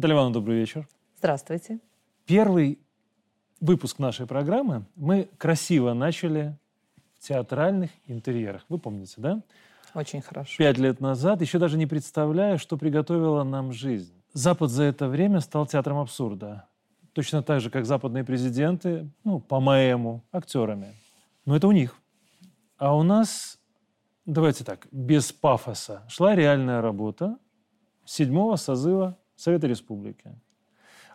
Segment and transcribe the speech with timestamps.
[0.00, 0.88] Наталья Ивановна, добрый вечер.
[1.18, 1.78] Здравствуйте.
[2.24, 2.78] Первый
[3.60, 6.56] выпуск нашей программы мы красиво начали
[7.18, 8.64] в театральных интерьерах.
[8.70, 9.42] Вы помните, да?
[9.94, 10.54] Очень хорошо.
[10.56, 14.14] Пять лет назад, еще даже не представляя, что приготовила нам жизнь.
[14.32, 16.66] Запад за это время стал театром абсурда.
[17.12, 20.94] Точно так же, как западные президенты, ну, по-моему, актерами.
[21.44, 21.94] Но это у них.
[22.78, 23.58] А у нас,
[24.24, 27.36] давайте так, без пафоса, шла реальная работа
[28.06, 30.34] седьмого созыва Совета Республики.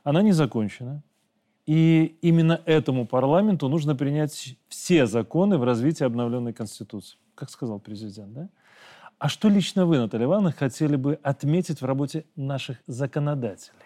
[0.03, 1.03] Она не закончена.
[1.65, 7.17] И именно этому парламенту нужно принять все законы в развитии обновленной Конституции.
[7.33, 8.49] Как сказал президент, да?
[9.17, 13.84] А что лично вы, Наталья Ивановна, хотели бы отметить в работе наших законодателей?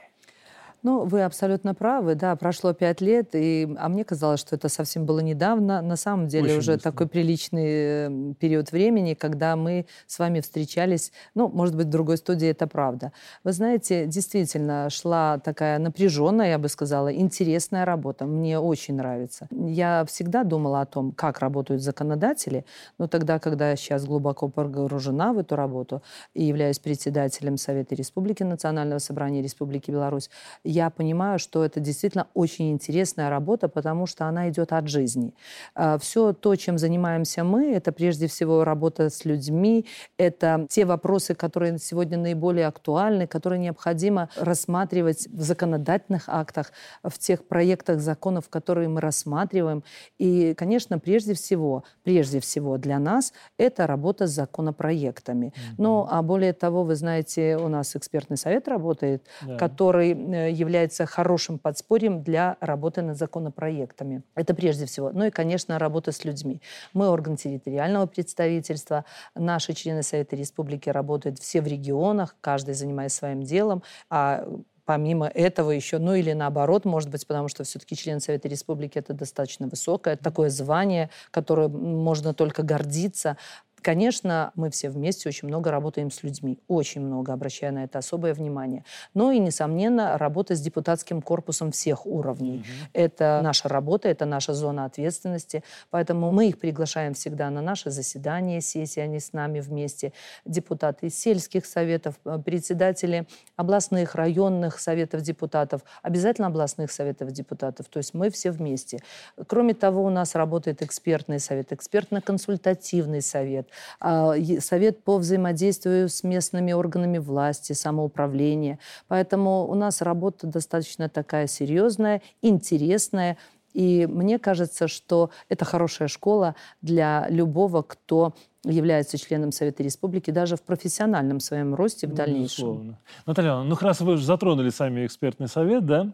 [0.81, 5.05] Ну, вы абсолютно правы, да, прошло пять лет, и, а мне казалось, что это совсем
[5.05, 5.81] было недавно.
[5.81, 6.91] На самом деле Очень уже быстро.
[6.91, 12.47] такой приличный период времени, когда мы с вами встречались, ну, может быть, в другой студии,
[12.47, 13.11] это правда.
[13.43, 18.25] Вы знаете, действительно шла такая напряженная, я бы сказала, интересная работа.
[18.25, 19.47] Мне очень нравится.
[19.51, 22.65] Я всегда думала о том, как работают законодатели,
[22.97, 26.01] но тогда, когда я сейчас глубоко погружена в эту работу
[26.33, 30.29] и являюсь председателем Совета Республики Национального собрания Республики Беларусь,
[30.69, 35.33] я понимаю, что это действительно очень интересная работа, потому что она идет от жизни.
[35.73, 41.33] А, Все то, чем занимаемся мы, это прежде всего работа с людьми, это те вопросы,
[41.33, 46.71] которые сегодня наиболее актуальны, которые необходимо рассматривать в законодательных актах,
[47.03, 49.83] в тех проектах законов, которые мы рассматриваем.
[50.19, 55.47] И, конечно, прежде всего, прежде всего для нас это работа с законопроектами.
[55.47, 55.75] Mm-hmm.
[55.79, 59.57] Ну, а более того, вы знаете, у нас экспертный совет работает, да.
[59.57, 64.23] который э, является хорошим подспорьем для работы над законопроектами.
[64.35, 65.11] Это прежде всего.
[65.11, 66.61] Ну и, конечно, работа с людьми.
[66.93, 69.05] Мы орган территориального представительства,
[69.35, 74.45] наши члены Совета Республики работают все в регионах, каждый занимаясь своим делом, а
[74.89, 79.13] помимо этого еще, ну или наоборот, может быть, потому что все-таки член Совета Республики это
[79.13, 83.37] достаточно высокое такое звание, которое можно только гордиться.
[83.81, 88.33] Конечно, мы все вместе очень много работаем с людьми, очень много, обращая на это особое
[88.33, 88.83] внимание.
[89.13, 92.59] Но и, несомненно, работа с депутатским корпусом всех уровней.
[92.59, 92.89] Угу.
[92.93, 95.63] Это наша работа, это наша зона ответственности.
[95.89, 100.13] Поэтому мы их приглашаем всегда на наши заседания, сессии, они с нами вместе.
[100.45, 107.87] Депутаты из сельских советов, э, председатели областных, районных советов депутатов, обязательно областных советов депутатов.
[107.87, 108.99] То есть мы все вместе.
[109.47, 113.68] Кроме того, у нас работает экспертный совет, экспертно-консультативный совет
[114.01, 118.79] совет по взаимодействию с местными органами власти, самоуправления.
[119.07, 123.37] Поэтому у нас работа достаточно такая серьезная, интересная.
[123.73, 130.55] И мне кажется, что это хорошая школа для любого, кто является членом Совета Республики даже
[130.55, 132.43] в профессиональном своем росте в дальнейшем.
[132.43, 132.99] Безусловно.
[133.25, 136.11] Наталья, ну раз вы уже затронули сами экспертный совет, да,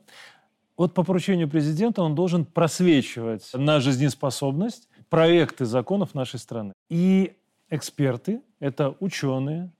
[0.77, 6.73] вот по поручению президента он должен просвечивать на жизнеспособность проекты законов нашей страны.
[6.89, 7.37] И
[7.69, 9.71] эксперты– это ученые,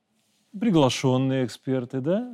[0.57, 2.31] приглашенные эксперты, да,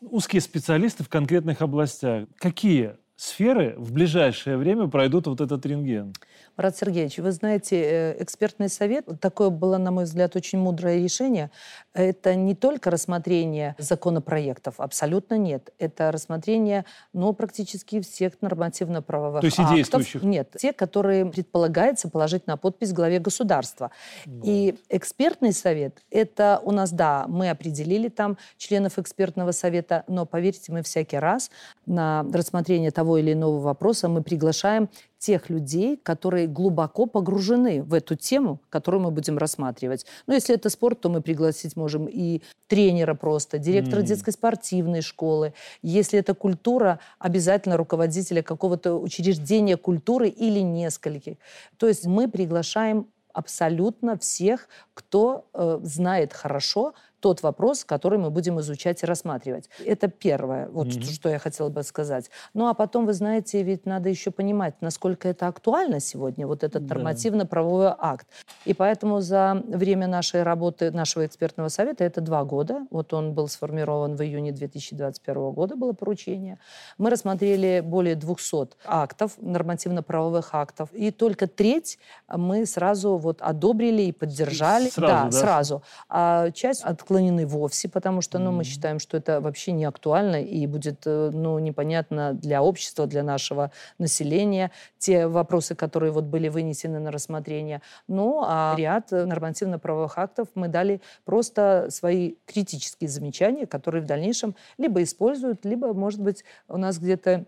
[0.00, 2.28] узкие специалисты в конкретных областях.
[2.36, 6.14] Какие сферы в ближайшее время пройдут вот этот рентген?
[6.56, 11.52] Марат Сергеевич, вы знаете, э, экспертный совет, такое было, на мой взгляд, очень мудрое решение.
[11.94, 15.72] Это не только рассмотрение законопроектов, абсолютно нет.
[15.78, 19.72] Это рассмотрение, ну, практически всех нормативно-правовых То есть актов.
[19.72, 20.22] и действующих?
[20.22, 23.92] Нет, те, которые предполагается положить на подпись главе государства.
[24.26, 24.44] Вот.
[24.44, 30.72] И экспертный совет, это у нас, да, мы определили там членов экспертного совета, но, поверьте,
[30.72, 31.52] мы всякий раз
[31.86, 34.88] на рассмотрение того или иного вопроса мы приглашаем
[35.18, 40.06] тех людей, которые глубоко погружены в эту тему, которую мы будем рассматривать.
[40.26, 44.04] Ну, если это спорт, то мы пригласить можем и тренера просто, директора mm.
[44.04, 45.54] детской спортивной школы.
[45.82, 51.36] Если это культура, обязательно руководителя какого-то учреждения культуры или нескольких.
[51.78, 58.60] То есть мы приглашаем абсолютно всех, кто э, знает хорошо тот вопрос, который мы будем
[58.60, 59.68] изучать и рассматривать.
[59.84, 61.12] Это первое, вот mm-hmm.
[61.12, 62.30] что я хотела бы сказать.
[62.54, 66.86] Ну а потом, вы знаете, ведь надо еще понимать, насколько это актуально сегодня, вот этот
[66.86, 66.94] да.
[66.94, 68.26] нормативно-правовой акт.
[68.64, 73.48] И поэтому за время нашей работы, нашего экспертного совета, это два года, вот он был
[73.48, 76.58] сформирован в июне 2021 года, было поручение,
[76.98, 81.98] мы рассмотрели более 200 актов, нормативно-правовых актов, и только треть
[82.28, 84.88] мы сразу вот одобрили и поддержали.
[84.88, 85.30] Сразу, да, да?
[85.30, 85.82] сразу.
[86.08, 90.42] А часть от отклонены вовсе, потому что ну, мы считаем, что это вообще не актуально
[90.42, 96.48] и будет э, ну, непонятно для общества, для нашего населения те вопросы, которые вот были
[96.48, 97.80] вынесены на рассмотрение.
[98.08, 105.02] Ну, а ряд нормативно-правовых актов мы дали просто свои критические замечания, которые в дальнейшем либо
[105.02, 107.46] используют, либо, может быть, у нас где-то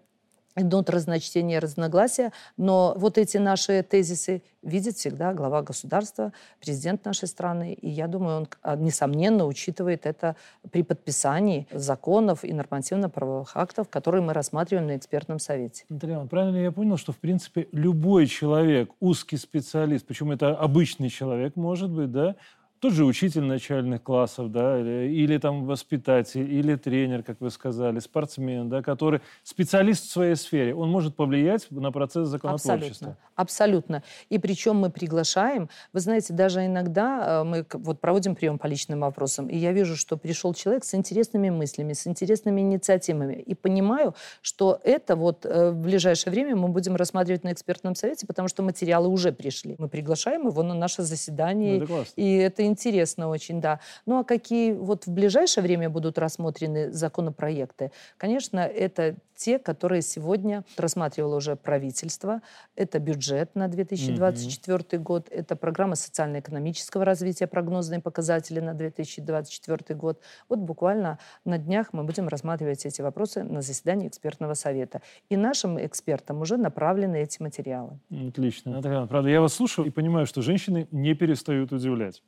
[0.56, 7.72] идут разночтения, разногласия, но вот эти наши тезисы видит всегда глава государства, президент нашей страны,
[7.72, 10.36] и я думаю, он, а, несомненно, учитывает это
[10.70, 15.84] при подписании законов и нормативно-правовых актов, которые мы рассматриваем на экспертном совете.
[15.88, 21.56] Наталья, правильно я понял, что, в принципе, любой человек, узкий специалист, причем это обычный человек,
[21.56, 22.36] может быть, да,
[22.80, 27.98] тот же учитель начальных классов, да, или, или там воспитатель, или тренер, как вы сказали,
[27.98, 33.08] спортсмен, да, который специалист в своей сфере, он может повлиять на процесс законотворчества.
[33.08, 33.16] Абсолютно.
[33.36, 34.02] Абсолютно.
[34.28, 39.00] И причем мы приглашаем, вы знаете, даже иногда э, мы вот проводим прием по личным
[39.00, 44.14] вопросам, и я вижу, что пришел человек с интересными мыслями, с интересными инициативами, и понимаю,
[44.40, 48.62] что это вот э, в ближайшее время мы будем рассматривать на экспертном совете, потому что
[48.62, 49.74] материалы уже пришли.
[49.78, 53.80] Мы приглашаем его на наше заседание, ну, это и это интересно очень, да.
[54.06, 57.92] Ну а какие вот в ближайшее время будут рассмотрены законопроекты?
[58.16, 62.42] Конечно, это те, которые сегодня рассматривало уже правительство.
[62.76, 64.98] Это бюджет на 2024 mm-hmm.
[65.02, 70.20] год, это программа социально-экономического развития, прогнозные показатели на 2024 год.
[70.50, 75.00] Вот буквально на днях мы будем рассматривать эти вопросы на заседании экспертного совета.
[75.30, 77.98] И нашим экспертам уже направлены эти материалы.
[78.10, 78.72] Отлично.
[78.72, 82.22] Наталья, правда, я вас слушаю и понимаю, что женщины не перестают удивлять.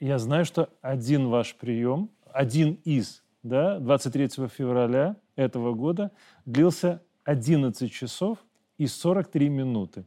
[0.00, 6.10] Я знаю, что один ваш прием, один из, да, 23 февраля этого года
[6.44, 8.38] длился 11 часов
[8.76, 10.04] и 43 минуты.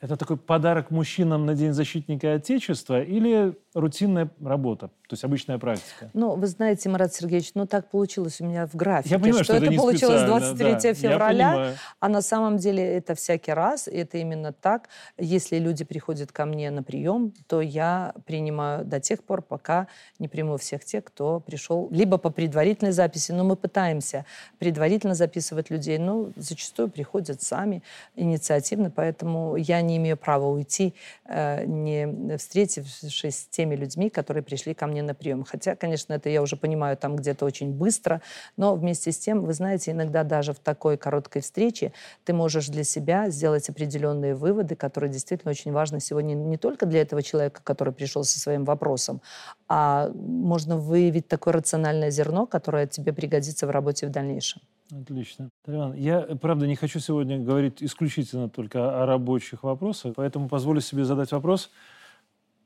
[0.00, 6.10] Это такой подарок мужчинам на День защитника Отечества или рутинная работа, то есть обычная практика?
[6.12, 9.54] Ну, вы знаете, Марат Сергеевич, ну так получилось у меня в графике, я понимаю, что,
[9.54, 14.18] что это, это получилось 23 да, февраля, а на самом деле это всякий раз, это
[14.18, 14.88] именно так.
[15.16, 19.86] Если люди приходят ко мне на прием, то я принимаю до тех пор, пока
[20.18, 24.24] не приму всех тех, кто пришел либо по предварительной записи, но мы пытаемся
[24.58, 27.82] предварительно записывать людей, но зачастую приходят сами
[28.16, 30.94] инициативно, поэтому я не имею права уйти,
[31.26, 35.44] э, не встретившись с теми людьми, которые пришли ко мне на прием.
[35.44, 38.20] Хотя, конечно, это я уже понимаю там где-то очень быстро,
[38.56, 41.92] но вместе с тем, вы знаете, иногда даже в такой короткой встрече
[42.24, 47.02] ты можешь для себя сделать определенные выводы, которые действительно очень важны сегодня не только для
[47.02, 49.20] этого человека, который пришел со своим вопросом,
[49.68, 54.62] а можно выявить такое рациональное зерно, которое тебе пригодится в работе в дальнейшем.
[54.90, 55.50] Отлично.
[55.64, 61.04] Тариан, я, правда, не хочу сегодня говорить исключительно только о рабочих вопросах, поэтому позволю себе
[61.04, 61.70] задать вопрос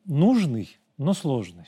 [0.05, 1.67] нужный, но сложный.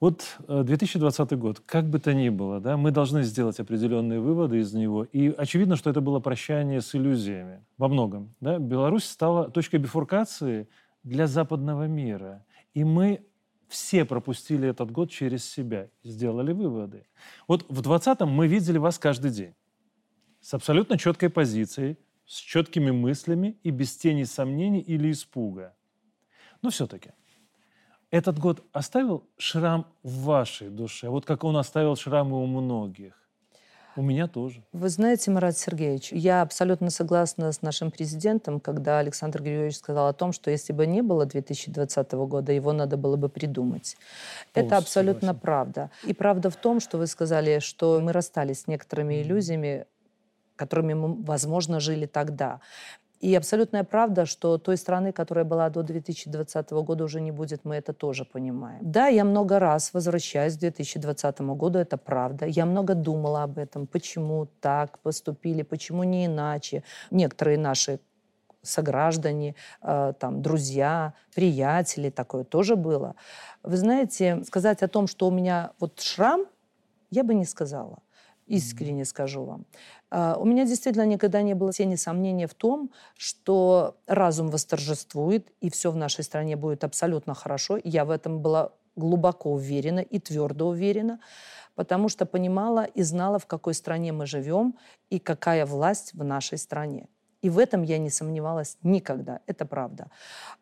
[0.00, 4.58] Вот 2020 э, год, как бы то ни было, да, мы должны сделать определенные выводы
[4.58, 5.04] из него.
[5.04, 8.34] И очевидно, что это было прощание с иллюзиями во многом.
[8.40, 8.58] Да?
[8.58, 10.68] Беларусь стала точкой бифуркации
[11.02, 12.46] для западного мира.
[12.72, 13.26] И мы
[13.68, 17.06] все пропустили этот год через себя сделали выводы.
[17.46, 19.54] Вот в 2020 мы видели вас каждый день
[20.40, 25.74] с абсолютно четкой позицией, с четкими мыслями и без тени сомнений или испуга.
[26.62, 27.12] Но все-таки
[28.10, 33.14] этот год оставил шрам в вашей душе, вот как он оставил шрамы у многих.
[33.96, 34.62] У меня тоже.
[34.72, 40.12] Вы знаете, Марат Сергеевич, я абсолютно согласна с нашим президентом, когда Александр Григорьевич сказал о
[40.12, 43.96] том, что если бы не было 2020 года, его надо было бы придумать.
[44.54, 45.40] Полностью Это абсолютно согласен.
[45.40, 45.90] правда.
[46.04, 49.86] И правда в том, что вы сказали, что мы расстались с некоторыми иллюзиями,
[50.54, 52.60] которыми мы, возможно, жили тогда.
[53.20, 57.76] И абсолютная правда, что той страны, которая была до 2020 года, уже не будет, мы
[57.76, 58.78] это тоже понимаем.
[58.80, 62.46] Да, я много раз возвращаюсь к 2020 году, это правда.
[62.46, 66.82] Я много думала об этом, почему так поступили, почему не иначе.
[67.10, 68.00] Некоторые наши
[68.62, 73.14] сограждане, э, там, друзья, приятели, такое тоже было.
[73.62, 76.46] Вы знаете, сказать о том, что у меня вот шрам,
[77.10, 77.98] я бы не сказала.
[78.46, 79.64] Искренне скажу вам.
[80.10, 85.70] А, у меня действительно никогда не было тени сомнения в том, что разум восторжествует, и
[85.70, 87.78] все в нашей стране будет абсолютно хорошо.
[87.82, 91.20] Я в этом была глубоко уверена и твердо уверена,
[91.74, 94.76] потому что понимала и знала, в какой стране мы живем
[95.10, 97.06] и какая власть в нашей стране.
[97.42, 99.40] И в этом я не сомневалась никогда.
[99.46, 100.10] Это правда.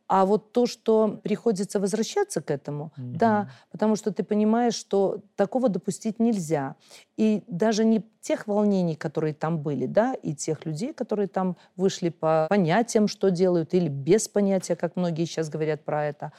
[0.07, 3.17] А вот то, что приходится возвращаться к этому, mm-hmm.
[3.17, 6.77] да, потому что ты понимаешь, что такого допустить нельзя.
[7.17, 12.11] И даже не тех волнений, которые там были, да, и тех людей, которые там вышли
[12.11, 16.33] по понятиям, что делают, или без понятия, как многие сейчас говорят про это,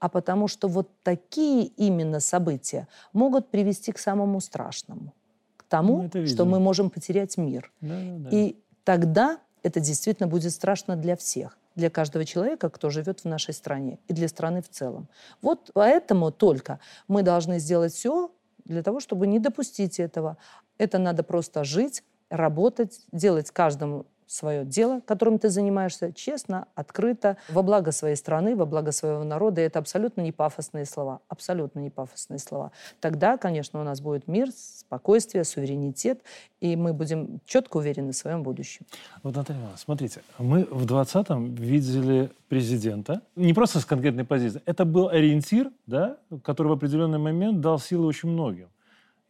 [0.00, 5.14] а потому что вот такие именно события могут привести к самому страшному,
[5.56, 7.72] к тому, ну, что мы можем потерять мир.
[7.80, 8.28] Да, да, да.
[8.32, 13.52] И тогда это действительно будет страшно для всех для каждого человека, кто живет в нашей
[13.52, 15.08] стране, и для страны в целом.
[15.42, 16.78] Вот поэтому только
[17.08, 18.30] мы должны сделать все
[18.64, 20.36] для того, чтобы не допустить этого.
[20.78, 27.62] Это надо просто жить, работать, делать каждому свое дело, которым ты занимаешься, честно, открыто, во
[27.62, 29.60] благо своей страны, во благо своего народа.
[29.60, 31.20] И это абсолютно не пафосные слова.
[31.28, 32.72] Абсолютно не пафосные слова.
[33.00, 36.22] Тогда, конечно, у нас будет мир, спокойствие, суверенитет,
[36.60, 38.86] и мы будем четко уверены в своем будущем.
[39.22, 44.84] Вот, Наталья Ивановна, смотрите, мы в 20-м видели президента, не просто с конкретной позиции, это
[44.84, 48.68] был ориентир, да, который в определенный момент дал силы очень многим.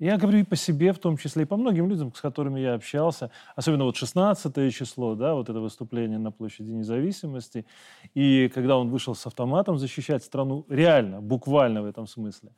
[0.01, 2.75] Я говорю и по себе, в том числе, и по многим людям, с которыми я
[2.75, 3.31] общался.
[3.55, 7.65] Особенно вот 16 число, да, вот это выступление на площади независимости.
[8.13, 12.51] И когда он вышел с автоматом защищать страну, реально, буквально в этом смысле.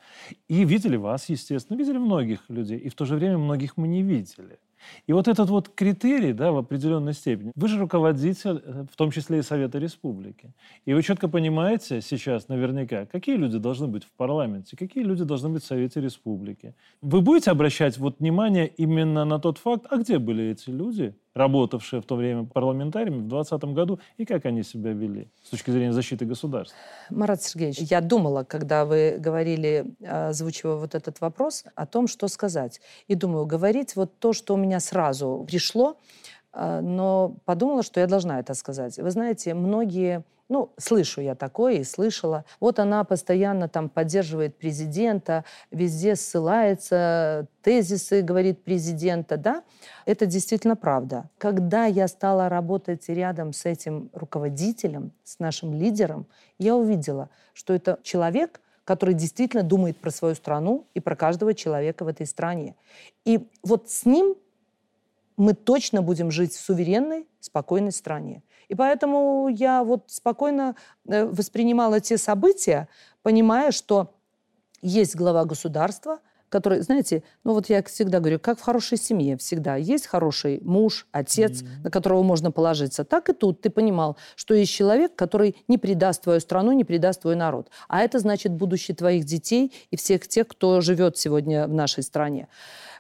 [0.49, 2.79] И видели вас, естественно, видели многих людей.
[2.79, 4.59] И в то же время многих мы не видели.
[5.07, 9.11] И вот этот вот критерий, да, в определенной степени, вы же руководитель, э, в том
[9.11, 10.53] числе и Совета Республики.
[10.85, 15.49] И вы четко понимаете сейчас наверняка, какие люди должны быть в парламенте, какие люди должны
[15.49, 16.75] быть в Совете Республики.
[17.03, 22.01] Вы будете обращать вот внимание именно на тот факт, а где были эти люди, работавшие
[22.01, 25.93] в то время парламентариями в 2020 году, и как они себя вели с точки зрения
[25.93, 26.77] защиты государства?
[27.11, 32.81] Марат Сергеевич, я думала, когда вы говорили, озвучивая вот этот вопрос, о том, что сказать.
[33.07, 35.99] И думаю, говорить вот то, что у меня сразу пришло,
[36.53, 38.99] а, но подумала, что я должна это сказать.
[38.99, 42.45] Вы знаете, многие ну, слышу я такое и слышала.
[42.61, 49.65] Вот она постоянно там поддерживает президента, везде ссылается, тезисы, говорит президента, да.
[50.05, 51.29] Это действительно правда.
[51.39, 56.27] Когда я стала работать рядом с этим руководителем, с нашим лидером,
[56.59, 62.05] я увидела, что это человек, который действительно думает про свою страну и про каждого человека
[62.05, 62.77] в этой стране.
[63.25, 64.37] И вот с ним
[65.37, 68.43] мы точно будем жить в суверенной, спокойной стране.
[68.69, 70.75] И поэтому я вот спокойно
[71.07, 72.89] э, воспринимала те события,
[73.23, 74.15] понимая, что
[74.83, 79.77] есть глава государства, который, знаете, ну вот я всегда говорю, как в хорошей семье всегда.
[79.77, 81.83] Есть хороший муж, отец, mm-hmm.
[81.85, 83.05] на которого можно положиться.
[83.05, 87.23] Так и тут ты понимал, что есть человек, который не предаст твою страну, не предаст
[87.23, 87.71] твой народ.
[87.89, 92.49] А это значит будущее твоих детей и всех тех, кто живет сегодня в нашей стране.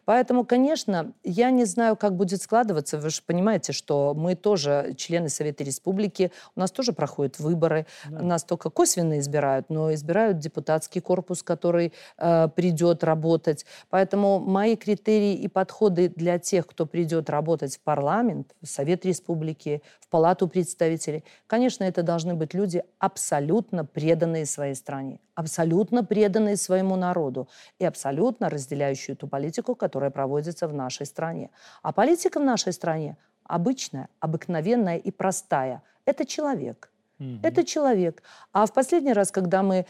[0.07, 2.97] Поэтому, конечно, я не знаю, как будет складываться.
[2.97, 8.23] Вы же понимаете, что мы тоже члены Совета Республики, у нас тоже проходят выборы, да.
[8.23, 13.67] нас только косвенно избирают, но избирают депутатский корпус, который э, придет работать.
[13.91, 19.83] Поэтому мои критерии и подходы для тех, кто придет работать в парламент, в Совет Республики,
[20.01, 26.97] в Палату представителей, конечно, это должны быть люди абсолютно преданные своей стране абсолютно преданные своему
[26.97, 27.49] народу
[27.79, 31.49] и абсолютно разделяющие ту политику, которая проводится в нашей стране.
[31.83, 35.83] А политика в нашей стране обычная, обыкновенная и простая.
[36.05, 36.91] Это человек.
[37.19, 37.39] Угу.
[37.43, 38.23] Это человек.
[38.53, 39.87] А в последний раз, когда мы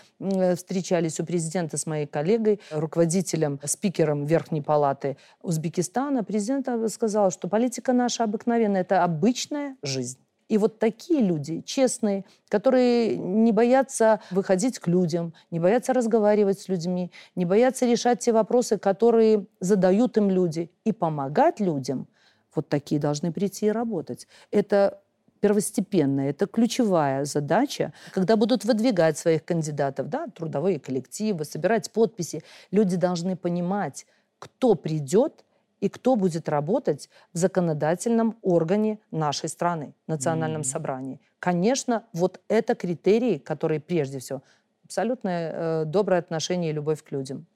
[0.54, 7.92] встречались у президента с моей коллегой, руководителем, спикером Верхней Палаты Узбекистана, президент сказал, что политика
[7.92, 10.18] наша обыкновенная– это обычная жизнь.
[10.48, 16.68] И вот такие люди, честные, которые не боятся выходить к людям, не боятся разговаривать с
[16.68, 22.06] людьми, не боятся решать те вопросы, которые задают им люди, и помогать людям,
[22.54, 24.28] вот такие должны прийти и работать.
[24.50, 25.00] Это
[25.40, 32.96] первостепенная, это ключевая задача, когда будут выдвигать своих кандидатов, да, трудовые коллективы, собирать подписи, люди
[32.96, 34.06] должны понимать,
[34.38, 35.44] кто придет
[35.80, 40.64] и кто будет работать в законодательном органе нашей страны, национальном mm-hmm.
[40.64, 41.20] собрании.
[41.38, 44.42] Конечно, вот это критерии, которые прежде всего
[44.84, 47.46] абсолютное э, доброе отношение и любовь к людям.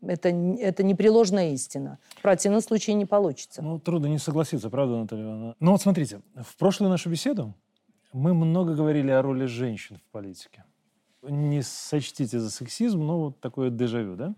[0.00, 1.98] Это, это непреложная истина.
[2.16, 3.62] В противном случае не получится.
[3.62, 5.56] Ну, трудно не согласиться, правда, Наталья Ивановна?
[5.58, 7.52] Ну вот смотрите, в прошлую нашу беседу
[8.12, 10.64] мы много говорили о роли женщин в политике.
[11.22, 14.34] Не сочтите за сексизм, но вот такое дежавю, да?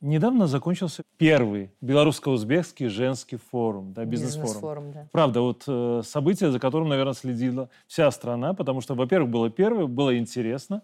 [0.00, 4.46] Недавно закончился первый белорусско-узбекский женский форум, да, бизнес-форум.
[4.46, 5.08] Бизнес-форум, да.
[5.10, 9.86] Правда, вот э, событие, за которым, наверное, следила вся страна, потому что, во-первых, было первое,
[9.86, 10.82] было интересно,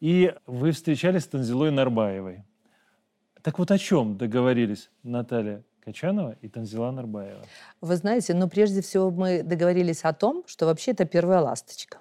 [0.00, 2.44] и вы встречались с Танзилой Нарбаевой.
[3.42, 5.62] Так вот о чем договорились, Наталья?
[5.84, 7.42] Качанова и Танзила Нарбаева.
[7.82, 11.98] Вы знаете, но прежде всего мы договорились о том, что вообще это первая ласточка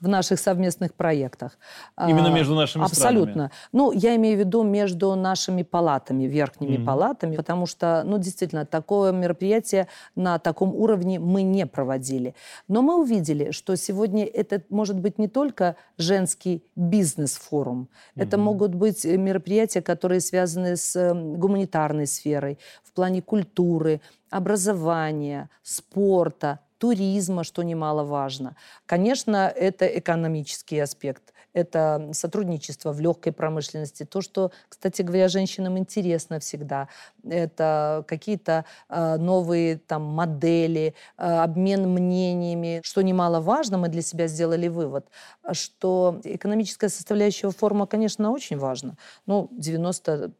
[0.00, 1.58] в наших совместных проектах.
[1.98, 3.32] Именно а, между нашими Абсолютно.
[3.32, 3.50] странами?
[3.72, 6.84] Ну, я имею в виду между нашими палатами, верхними mm-hmm.
[6.84, 12.34] палатами, потому что, ну, действительно, такое мероприятие на таком уровне мы не проводили.
[12.68, 18.22] Но мы увидели, что сегодня это может быть не только женский бизнес-форум, mm-hmm.
[18.22, 24.00] это могут быть мероприятия, которые связаны с гуманитарной сферой, в плане культуры,
[24.30, 28.56] образования, спорта, туризма, что немаловажно.
[28.86, 36.40] Конечно, это экономический аспект это сотрудничество в легкой промышленности, то, что, кстати говоря, женщинам интересно
[36.40, 36.88] всегда,
[37.28, 44.68] это какие-то э, новые там модели, э, обмен мнениями, что немаловажно, мы для себя сделали
[44.68, 45.06] вывод,
[45.52, 48.96] что экономическая составляющая форума, конечно, очень важна.
[49.26, 50.32] Ну, 90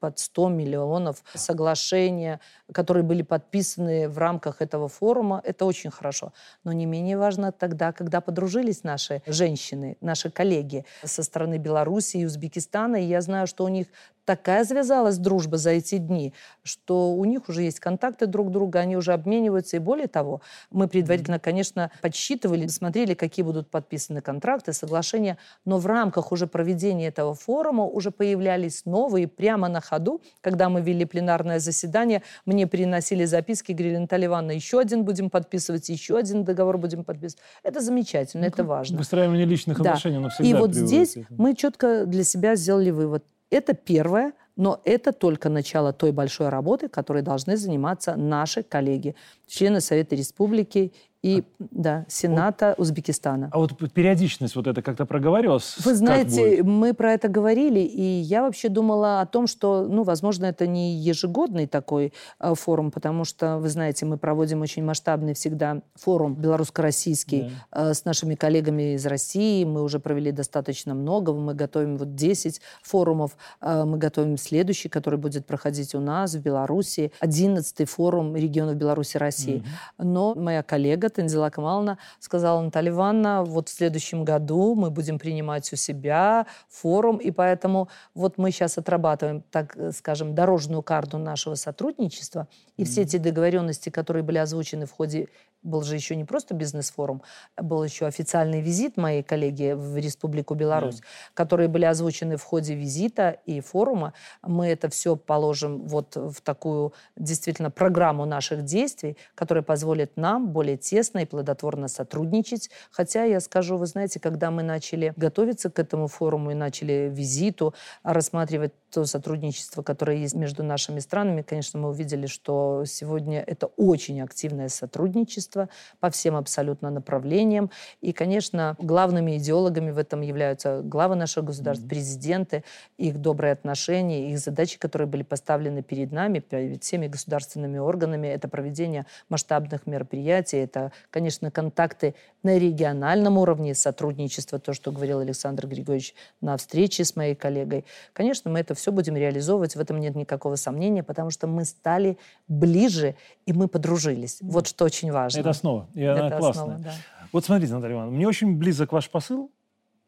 [0.00, 2.40] под 100 миллионов соглашения,
[2.72, 5.40] которые были подписаны в рамках этого форума.
[5.44, 6.32] Это очень хорошо.
[6.64, 12.24] Но не менее важно тогда, когда подружились наши женщины, наши коллеги со стороны Беларуси и
[12.24, 12.96] Узбекистана.
[12.96, 13.86] И я знаю, что у них
[14.24, 18.96] такая завязалась дружба за эти дни, что у них уже есть контакты друг друга, они
[18.96, 19.76] уже обмениваются.
[19.76, 20.40] И более того,
[20.70, 27.08] мы предварительно, конечно, подсчитывали, смотрели, какие будут подписаны контракты, соглашения, но в рамках уже проведения
[27.08, 30.22] этого форума уже появлялись новые прямо на ходу.
[30.40, 35.88] Когда мы вели пленарное заседание, мне переносили записки, говорили, Наталья Ивановна, еще один будем подписывать,
[35.88, 37.42] еще один договор будем подписывать.
[37.62, 38.98] Это замечательно, ну, это важно.
[38.98, 39.90] Выстраивание личных да.
[39.90, 43.24] отношений, но всегда И вот здесь мы четко для себя сделали вывод.
[43.54, 49.14] Это первое, но это только начало той большой работы, которой должны заниматься наши коллеги,
[49.46, 50.92] члены Совета Республики
[51.24, 53.48] и а, да, Сената вот, Узбекистана.
[53.50, 55.76] А вот периодичность вот это как-то проговаривалась?
[55.82, 60.44] Вы знаете, мы про это говорили, и я вообще думала о том, что, ну, возможно,
[60.44, 65.80] это не ежегодный такой э, форум, потому что, вы знаете, мы проводим очень масштабный всегда
[65.94, 67.90] форум белорусско-российский да.
[67.90, 69.64] э, с нашими коллегами из России.
[69.64, 75.18] Мы уже провели достаточно много, мы готовим вот 10 форумов, э, мы готовим следующий, который
[75.18, 79.64] будет проходить у нас в Беларуси, 11 форум регионов Беларуси России.
[79.98, 80.06] Угу.
[80.06, 85.72] Но моя коллега Танзила Камаловна сказала, Наталья Ивановна, вот в следующем году мы будем принимать
[85.72, 92.48] у себя форум, и поэтому вот мы сейчас отрабатываем, так скажем, дорожную карту нашего сотрудничества,
[92.76, 92.84] и mm-hmm.
[92.86, 95.28] все эти договоренности, которые были озвучены в ходе
[95.64, 97.22] был же еще не просто бизнес-форум,
[97.56, 101.04] а был еще официальный визит моей коллеги в Республику Беларусь, yeah.
[101.34, 104.12] которые были озвучены в ходе визита и форума.
[104.42, 110.76] Мы это все положим вот в такую действительно программу наших действий, которая позволит нам более
[110.76, 112.70] тесно и плодотворно сотрудничать.
[112.90, 117.74] Хотя я скажу, вы знаете, когда мы начали готовиться к этому форуму и начали визиту,
[118.02, 124.20] рассматривать то сотрудничество, которое есть между нашими странами, конечно, мы увидели, что сегодня это очень
[124.20, 125.53] активное сотрудничество
[126.00, 127.70] по всем абсолютно направлениям.
[128.00, 131.88] И, конечно, главными идеологами в этом являются главы наших государств, mm-hmm.
[131.88, 132.64] президенты,
[132.96, 138.28] их добрые отношения, их задачи, которые были поставлены перед нами, перед всеми государственными органами.
[138.28, 142.14] Это проведение масштабных мероприятий, это, конечно, контакты
[142.44, 147.84] на региональном уровне, сотрудничество, то, что говорил Александр Григорьевич на встрече с моей коллегой.
[148.12, 151.64] Конечно, мы это все все будем реализовывать, в этом нет никакого сомнения, потому что мы
[151.64, 153.14] стали ближе,
[153.46, 154.36] и мы подружились.
[154.42, 155.38] Вот что очень важно.
[155.44, 156.64] Это основа, и она Это классная.
[156.64, 156.92] Основа, да.
[157.32, 159.50] Вот смотрите, Наталья Ивановна, мне очень близок ваш посыл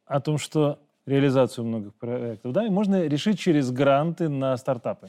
[0.06, 5.08] о том, что реализацию многих проектов, да, и можно решить через гранты на стартапы.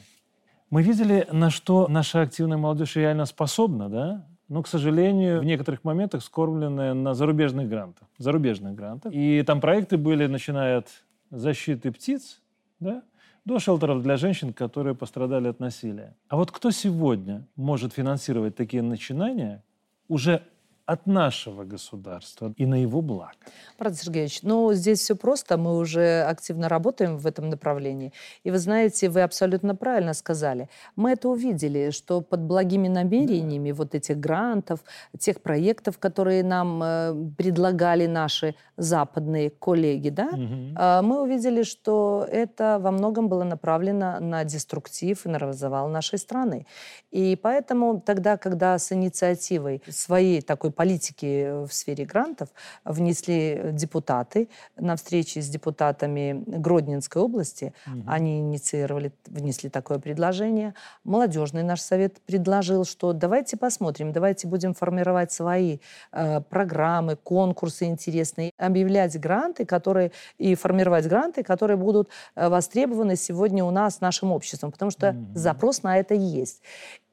[0.70, 5.84] Мы видели, на что наша активная молодежь реально способна, да, но, к сожалению, в некоторых
[5.84, 8.08] моментах скормлены на зарубежных грантах.
[8.16, 9.12] Зарубежных грантах.
[9.12, 10.88] И там проекты были, начиная от
[11.30, 12.40] защиты птиц,
[12.80, 13.02] да,
[13.44, 16.14] до шелтеров для женщин, которые пострадали от насилия.
[16.28, 19.62] А вот кто сегодня может финансировать такие начинания
[20.08, 20.42] уже
[20.88, 23.32] от нашего государства и на его благо.
[23.78, 25.58] Брат Сергеевич, ну здесь все просто.
[25.58, 28.14] Мы уже активно работаем в этом направлении.
[28.42, 30.70] И вы знаете, вы абсолютно правильно сказали.
[30.96, 33.76] Мы это увидели, что под благими намерениями да.
[33.76, 34.80] вот этих грантов,
[35.18, 40.74] тех проектов, которые нам э, предлагали наши западные коллеги, да, угу.
[40.74, 46.18] э, мы увидели, что это во многом было направлено на деструктив и на развал нашей
[46.18, 46.66] страны.
[47.10, 52.50] И поэтому тогда, когда с инициативой своей такой политики в сфере грантов
[52.84, 57.74] внесли депутаты на встрече с депутатами Гродненской области.
[57.86, 58.04] Угу.
[58.06, 60.74] Они инициировали, внесли такое предложение.
[61.02, 65.78] Молодежный наш совет предложил, что давайте посмотрим, давайте будем формировать свои
[66.12, 73.64] э, программы, конкурсы интересные, объявлять гранты, которые и формировать гранты, которые будут э, востребованы сегодня
[73.64, 75.34] у нас нашим обществом, потому что mm-hmm.
[75.34, 76.62] запрос на это есть.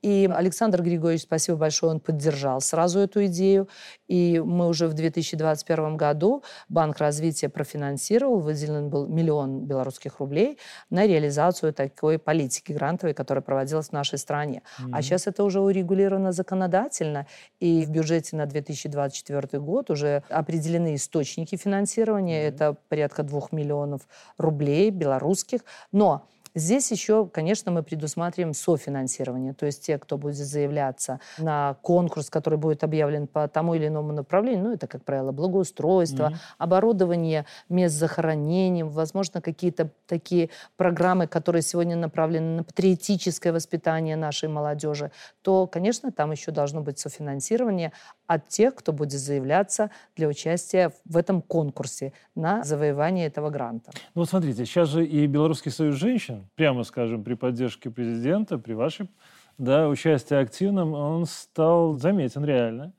[0.01, 3.67] И Александр Григорьевич, спасибо большое, он поддержал сразу эту идею.
[4.08, 11.08] И мы уже в 2021 году Банк развития профинансировал, выделен был миллион белорусских рублей на
[11.08, 14.62] реализацию такой политики грантовой, которая проводилась в нашей стране.
[14.79, 14.89] Mm-hmm.
[14.93, 17.25] А сейчас это уже урегулировано законодательно.
[17.60, 22.43] И в бюджете на 2024 год уже определены источники финансирования.
[22.43, 22.53] Mm-hmm.
[22.53, 24.01] Это порядка двух миллионов
[24.38, 25.62] рублей белорусских.
[25.91, 32.29] Но Здесь еще, конечно, мы предусматриваем софинансирование, то есть те, кто будет заявляться на конкурс,
[32.29, 36.55] который будет объявлен по тому или иному направлению, ну, это, как правило, благоустройство, mm-hmm.
[36.57, 45.11] оборудование мест захоронением, возможно, какие-то такие программы, которые сегодня направлены на патриотическое воспитание нашей молодежи,
[45.41, 47.91] то, конечно, там еще должно быть софинансирование
[48.27, 53.91] от тех, кто будет заявляться для участия в этом конкурсе на завоевание этого гранта.
[54.13, 58.73] Ну вот смотрите, сейчас же и Белорусский союз женщин, прямо скажем, при поддержке президента, при
[58.73, 59.09] вашей
[59.57, 62.93] да, участии активном, он стал заметен реально.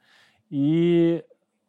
[0.48, 1.22] И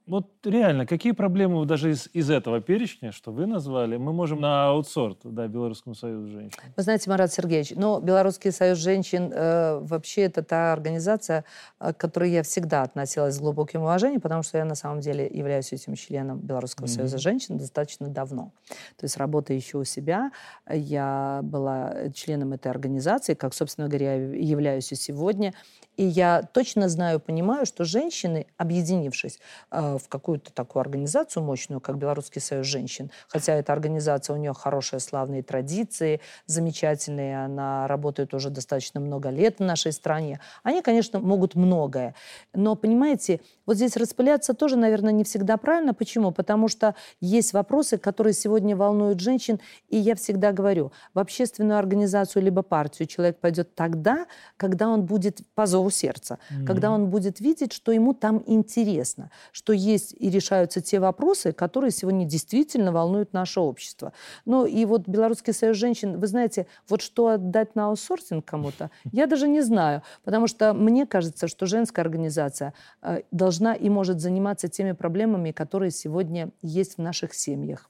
[0.05, 4.69] вот реально, какие проблемы даже из, из этого перечня, что вы назвали, мы можем на
[4.69, 6.59] аутсорт, да, Белорусскому союзу женщин?
[6.75, 11.45] Вы знаете, Марат Сергеевич, ну, Белорусский союз женщин э, вообще это та организация,
[11.79, 15.27] э, к которой я всегда относилась с глубоким уважением, потому что я на самом деле
[15.27, 16.89] являюсь этим членом Белорусского mm-hmm.
[16.89, 18.51] союза женщин достаточно давно.
[18.97, 20.31] То есть работая еще у себя,
[20.69, 25.53] я была членом этой организации, как, собственно говоря, являюсь и сегодня.
[25.97, 29.39] И я точно знаю, понимаю, что женщины, объединившись
[29.71, 34.53] э, в какую-то такую организацию мощную, как Белорусский союз женщин, хотя эта организация, у нее
[34.53, 41.19] хорошие славные традиции, замечательные, она работает уже достаточно много лет в нашей стране, они, конечно,
[41.19, 42.15] могут многое.
[42.53, 45.93] Но, понимаете, вот здесь распыляться тоже, наверное, не всегда правильно.
[45.93, 46.31] Почему?
[46.31, 52.43] Потому что есть вопросы, которые сегодня волнуют женщин, и я всегда говорю, в общественную организацию
[52.43, 54.25] либо партию человек пойдет тогда,
[54.55, 56.65] когда он будет по зову сердца, mm-hmm.
[56.65, 61.91] когда он будет видеть, что ему там интересно, что есть и решаются те вопросы, которые
[61.91, 64.13] сегодня действительно волнуют наше общество.
[64.45, 69.27] Ну и вот Белорусский союз женщин, вы знаете, вот что отдать на аутсорсинг кому-то, я
[69.27, 73.23] даже не знаю, потому что мне кажется, что женская организация э,
[73.57, 77.89] должна и может заниматься теми проблемами, которые сегодня есть в наших семьях.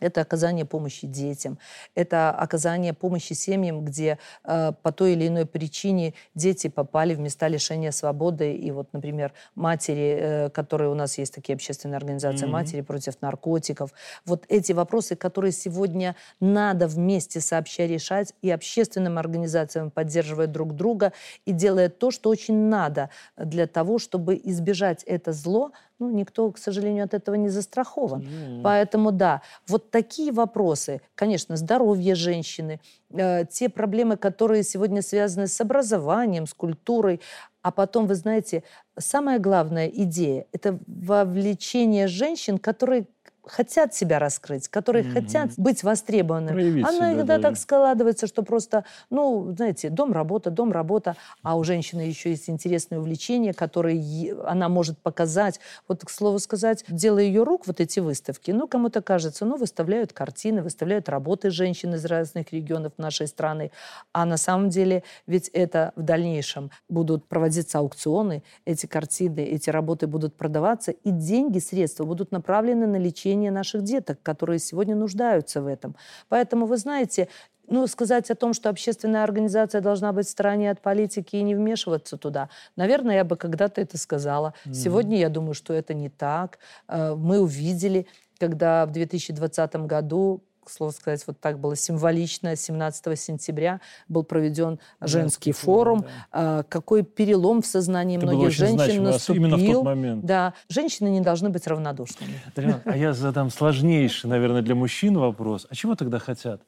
[0.00, 1.58] Это оказание помощи детям,
[1.94, 7.48] это оказание помощи семьям, где э, по той или иной причине дети попали в места
[7.48, 8.54] лишения свободы.
[8.54, 12.50] И вот, например, матери, э, которые у нас есть такие общественные организации, mm-hmm.
[12.50, 13.92] матери против наркотиков.
[14.24, 21.12] Вот эти вопросы, которые сегодня надо вместе сообща решать, и общественным организациям поддерживая друг друга,
[21.44, 26.58] и делая то, что очень надо для того, чтобы избежать это зло, ну, никто, к
[26.58, 28.22] сожалению, от этого не застрахован.
[28.22, 28.62] Mm.
[28.62, 35.60] Поэтому, да, вот такие вопросы, конечно, здоровье женщины, э, те проблемы, которые сегодня связаны с
[35.60, 37.20] образованием, с культурой,
[37.62, 38.64] а потом, вы знаете,
[38.98, 43.06] самая главная идея– это вовлечение женщин, которые
[43.44, 45.12] хотят себя раскрыть, которые mm-hmm.
[45.12, 46.52] хотят быть востребованными.
[46.52, 47.42] Проявить Она иногда даже.
[47.42, 52.50] так складывается, что просто, ну, знаете, дом, работа, дом, работа, а у женщины еще есть
[52.50, 55.60] интересные увлечения, которые она может показать.
[55.88, 60.12] Вот, к слову сказать, дело ее рук, вот эти выставки, ну, кому-то кажется, ну, выставляют
[60.12, 63.70] картины, выставляют работы женщин из разных регионов нашей страны,
[64.12, 70.06] а на самом деле ведь это в дальнейшем будут проводиться аукционы, эти картины, эти работы
[70.06, 75.60] будут продаваться, и деньги, средства будут направлены на лечение поколение наших деток, которые сегодня нуждаются
[75.60, 75.94] в этом.
[76.28, 77.28] Поэтому, вы знаете,
[77.68, 81.54] ну, сказать о том, что общественная организация должна быть в стороне от политики и не
[81.54, 84.48] вмешиваться туда, наверное, я бы когда-то это сказала.
[84.48, 84.74] Mm-hmm.
[84.74, 86.58] Сегодня я думаю, что это не так.
[86.88, 88.06] Э, мы увидели,
[88.40, 90.40] когда в 2020 году
[90.70, 92.54] к слову сказать, вот так было символично.
[92.54, 96.02] 17 сентября был проведен женский форум.
[96.02, 96.08] Да.
[96.30, 99.44] А, какой перелом в сознании Это многих женщин наступил.
[99.44, 100.24] Именно в тот момент.
[100.24, 102.40] Да, женщины не должны быть равнодушными.
[102.84, 105.66] А я задам сложнейший, наверное, для мужчин вопрос.
[105.68, 106.62] А чего тогда хотят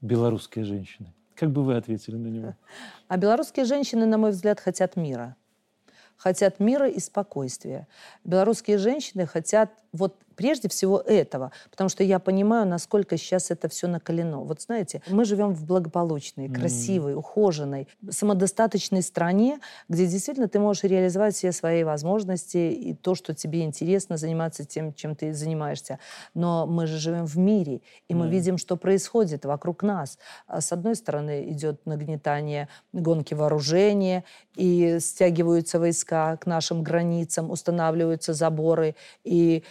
[0.00, 1.12] белорусские женщины?
[1.34, 2.54] Как бы вы ответили на него?
[3.08, 5.36] А белорусские женщины, на мой взгляд, хотят мира
[6.16, 7.86] хотят мира и спокойствия.
[8.24, 13.86] Белорусские женщины хотят вот прежде всего этого, потому что я понимаю, насколько сейчас это все
[13.86, 14.40] накалено.
[14.40, 21.34] Вот знаете, мы живем в благополучной, красивой, ухоженной, самодостаточной стране, где действительно ты можешь реализовать
[21.34, 25.98] все свои возможности и то, что тебе интересно, заниматься тем, чем ты занимаешься.
[26.34, 28.30] Но мы же живем в мире, и мы mm.
[28.30, 30.18] видим, что происходит вокруг нас.
[30.46, 34.24] А с одной стороны идет нагнетание гонки вооружения,
[34.56, 38.94] и стягиваются войска к нашим границам, устанавливаются заборы
[39.24, 39.64] и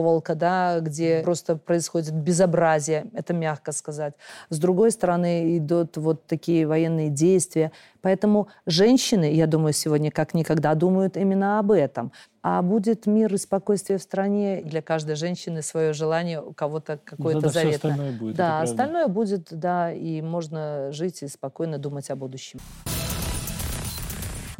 [0.00, 4.14] проволока, да, где просто происходит безобразие, это мягко сказать.
[4.48, 7.70] С другой стороны идут вот такие военные действия.
[8.00, 12.12] Поэтому женщины, я думаю, сегодня как никогда думают именно об этом.
[12.42, 17.42] А будет мир и спокойствие в стране для каждой женщины свое желание, у кого-то какое-то
[17.42, 17.78] да, да, заветное.
[17.78, 18.36] Все остальное будет.
[18.36, 22.58] Да, остальное будет, да, и можно жить и спокойно думать о будущем.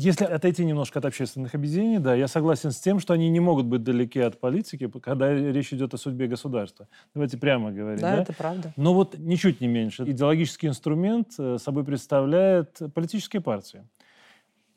[0.03, 3.67] Если отойти немножко от общественных объединений, да, я согласен с тем, что они не могут
[3.67, 6.89] быть далеки от политики, когда речь идет о судьбе государства.
[7.13, 8.01] Давайте прямо говорить.
[8.01, 8.23] Да, да?
[8.23, 8.73] это правда.
[8.79, 10.05] Но вот ничуть не меньше.
[10.05, 13.87] Идеологический инструмент э, собой представляет политические партии.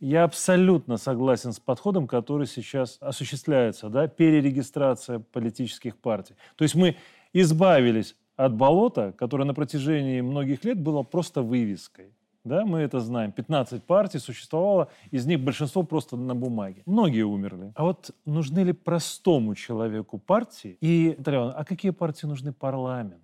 [0.01, 6.35] Я абсолютно согласен с подходом, который сейчас осуществляется, да, перерегистрация политических партий.
[6.57, 6.97] То есть мы
[7.31, 12.11] избавились от болота, которое на протяжении многих лет было просто вывеской.
[12.43, 13.31] Да, мы это знаем.
[13.31, 16.83] 15 партий существовало, из них большинство просто на бумаге.
[16.85, 17.71] Многие умерли.
[17.75, 20.77] А вот нужны ли простому человеку партии?
[20.81, 23.23] И, Наталья а какие партии нужны парламенту?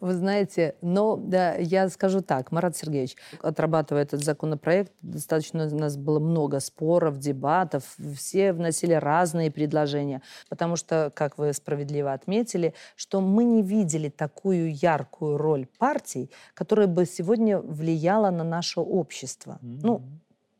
[0.00, 5.96] Вы знаете, но да, я скажу так, Марат Сергеевич, отрабатывая этот законопроект, достаточно у нас
[5.96, 13.22] было много споров, дебатов, все вносили разные предложения, потому что, как вы справедливо отметили, что
[13.22, 19.58] мы не видели такую яркую роль партий, которая бы сегодня влияла на наше общество.
[19.62, 19.80] Mm-hmm.
[19.82, 20.02] Ну,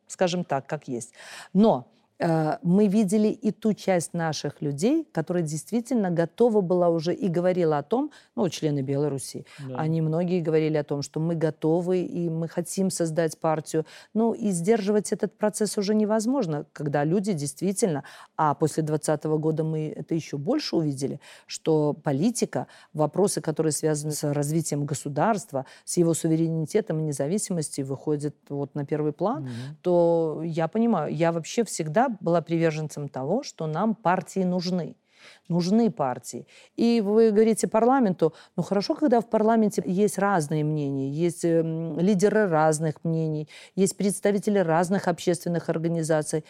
[0.06, 1.12] скажем так, как есть.
[1.52, 7.78] Но мы видели и ту часть наших людей, которая действительно готова была уже и говорила
[7.78, 9.76] о том, ну, члены Беларуси, да.
[9.76, 13.84] они многие говорили о том, что мы готовы и мы хотим создать партию.
[14.14, 18.04] Ну, и сдерживать этот процесс уже невозможно, когда люди действительно,
[18.36, 24.32] а после 2020 года мы это еще больше увидели, что политика, вопросы, которые связаны с
[24.32, 29.50] развитием государства, с его суверенитетом и независимостью, выходят вот на первый план, угу.
[29.82, 34.96] то я понимаю, я вообще всегда была приверженцем того, что нам партии нужны
[35.48, 36.46] нужны партии.
[36.76, 41.62] И вы говорите парламенту, ну хорошо, когда в парламенте есть разные мнения, есть э,
[41.98, 46.44] лидеры разных мнений, есть представители разных общественных организаций,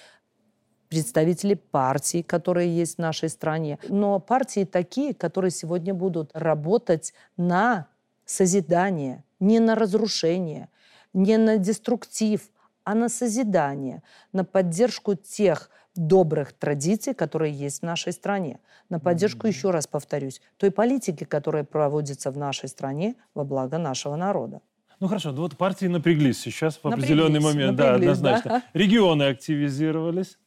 [0.88, 3.78] представители партий, которые есть в нашей стране.
[3.88, 7.88] Но партии такие, которые сегодня будут работать на
[8.24, 10.68] созидание, не на разрушение,
[11.12, 12.40] не на деструктив,
[12.87, 19.46] а на созидание, на поддержку тех добрых традиций, которые есть в нашей стране, на поддержку,
[19.46, 19.51] mm-hmm.
[19.51, 24.61] еще раз повторюсь, той политики, которая проводится в нашей стране во благо нашего народа.
[25.01, 28.51] Ну хорошо, ну вот партии напряглись сейчас в определенный момент, да, однозначно.
[28.51, 28.62] Да.
[28.72, 30.38] Регионы активизировались.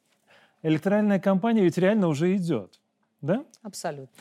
[0.63, 2.79] Электоральная кампания ведь реально уже идет,
[3.21, 3.43] да?
[3.63, 4.15] Абсолютно.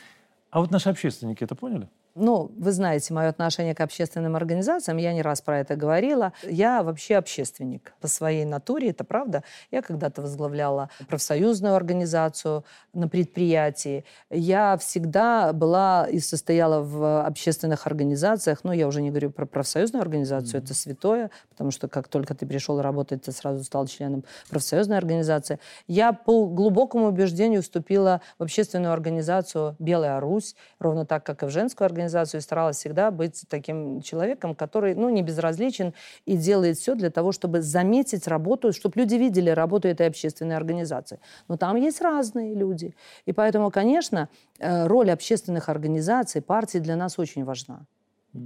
[0.51, 1.87] А вот наши общественники это поняли?
[2.15, 6.33] Ну, вы знаете мое отношение к общественным организациям, я не раз про это говорила.
[6.43, 9.43] Я вообще общественник по своей натуре, это правда.
[9.71, 14.05] Я когда-то возглавляла профсоюзную организацию на предприятии.
[14.29, 18.59] Я всегда была и состояла в общественных организациях.
[18.63, 20.65] Ну, я уже не говорю про профсоюзную организацию, mm-hmm.
[20.65, 25.59] это святое, потому что как только ты пришел работать, ты сразу стал членом профсоюзной организации.
[25.87, 31.49] Я по глубокому убеждению вступила в общественную организацию «Белая Русь», ровно так, как и в
[31.49, 35.93] женскую организацию организацию и старалась всегда быть таким человеком, который, ну, не безразличен
[36.25, 41.19] и делает все для того, чтобы заметить работу, чтобы люди видели работу этой общественной организации.
[41.47, 42.93] Но там есть разные люди.
[43.27, 47.85] И поэтому, конечно, э, роль общественных организаций, партий для нас очень важна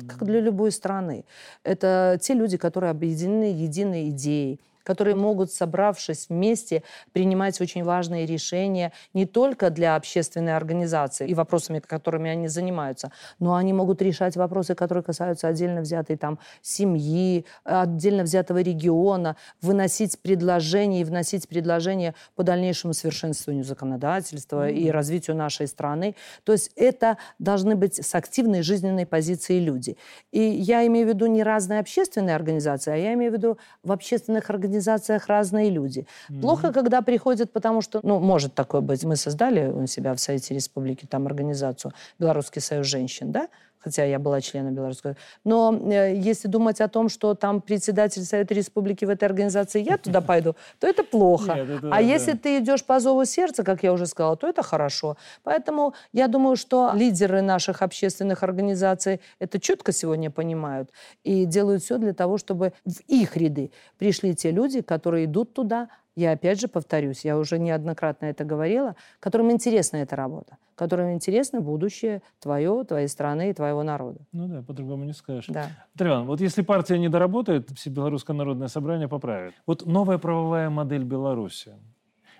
[0.07, 1.25] как для любой страны.
[1.65, 8.91] Это те люди, которые объединены единой идеей, которые могут, собравшись вместе, принимать очень важные решения
[9.13, 14.75] не только для общественной организации и вопросами, которыми они занимаются, но они могут решать вопросы,
[14.75, 22.43] которые касаются отдельно взятой там семьи, отдельно взятого региона, выносить предложения и вносить предложения по
[22.43, 24.73] дальнейшему совершенствованию законодательства mm-hmm.
[24.73, 26.15] и развитию нашей страны.
[26.43, 29.97] То есть это должны быть с активной жизненной позицией люди.
[30.31, 33.91] И я имею в виду не разные общественные организации, а я имею в виду в
[33.91, 35.99] общественных организациях организациях разные люди.
[35.99, 36.41] Mm-hmm.
[36.41, 40.55] Плохо, когда приходят, потому что, ну, может такое быть, мы создали у себя в Совете
[40.55, 43.47] Республики там организацию «Белорусский союз женщин», да?
[43.83, 45.15] Хотя я была членом белорусской.
[45.43, 49.97] Но э, если думать о том, что там председатель Совета Республики в этой организации, я
[49.97, 51.53] туда пойду, то это плохо.
[51.55, 51.99] Нет, это, а да.
[51.99, 55.17] если ты идешь по зову сердца, как я уже сказала, то это хорошо.
[55.43, 60.89] Поэтому я думаю, что лидеры наших общественных организаций это четко сегодня понимают
[61.23, 65.89] и делают все для того, чтобы в их ряды пришли те люди, которые идут туда,
[66.15, 71.61] я опять же повторюсь, я уже неоднократно это говорила, которым интересна эта работа, которым интересно
[71.61, 74.19] будущее твое, твоей страны и твоего народа.
[74.31, 75.47] Ну да, по-другому не скажешь.
[75.47, 75.67] Да.
[75.99, 79.53] Иван, вот если партия не доработает, Всебелорусское народное собрание поправит.
[79.65, 81.73] Вот новая правовая модель Беларуси.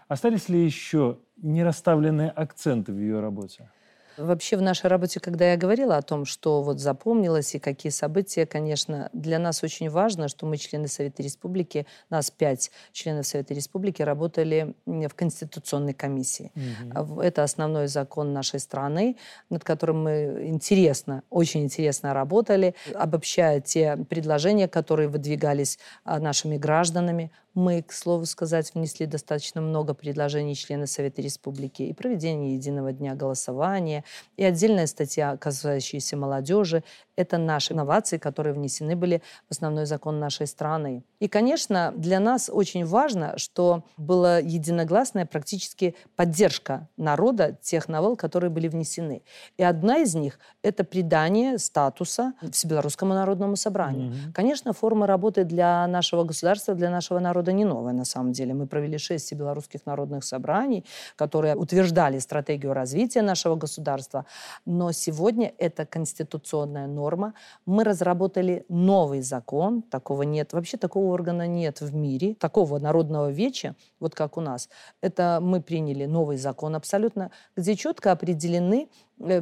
[0.07, 3.69] Остались ли еще не расставленные акценты в ее работе?
[4.17, 8.45] Вообще в нашей работе, когда я говорила о том, что вот запомнилось и какие события,
[8.45, 14.02] конечно, для нас очень важно, что мы, члены Совета Республики, нас пять членов Совета Республики,
[14.02, 16.52] работали в Конституционной комиссии.
[16.95, 17.21] Угу.
[17.21, 19.17] Это основной закон нашей страны,
[19.49, 27.32] над которым мы интересно, очень интересно работали, обобщая те предложения, которые выдвигались а, нашими гражданами.
[27.54, 33.13] Мы, к слову сказать, внесли достаточно много предложений членов Совета Республики и проведение единого дня
[33.13, 34.02] голосования,
[34.37, 36.83] и отдельная статья, касающаяся молодежи,
[37.15, 41.04] это наши инновации, которые внесены были в основной закон нашей страны.
[41.19, 48.49] И, конечно, для нас очень важно, что была единогласная практически поддержка народа тех новелл, которые
[48.49, 49.21] были внесены.
[49.58, 54.12] И одна из них– это придание статуса Всебелорусскому народному собранию.
[54.12, 54.34] Mm-hmm.
[54.34, 58.54] Конечно, форма работы для нашего государства, для нашего народа не новая на самом деле.
[58.54, 60.84] Мы провели шесть всебелорусских народных собраний,
[61.15, 64.26] которые утверждали стратегию развития нашего государства.
[64.65, 67.33] Но сегодня это конституционная норма норма.
[67.65, 73.75] Мы разработали новый закон, такого нет, вообще такого органа нет в мире, такого народного веча,
[73.99, 74.69] вот как у нас.
[75.01, 78.87] Это мы приняли новый закон абсолютно, где четко определены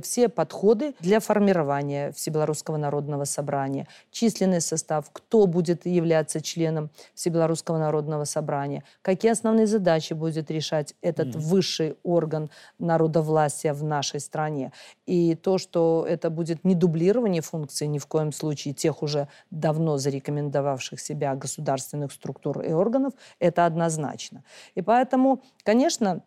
[0.01, 8.25] все подходы для формирования Всебелорусского народного собрания, численный состав, кто будет являться членом Всебелорусского народного
[8.25, 11.39] собрания, какие основные задачи будет решать этот mm-hmm.
[11.39, 14.71] высший орган народовластия в нашей стране.
[15.05, 19.97] И то, что это будет не дублирование функций ни в коем случае тех уже давно
[19.97, 24.43] зарекомендовавших себя государственных структур и органов, это однозначно.
[24.75, 26.23] И поэтому, конечно,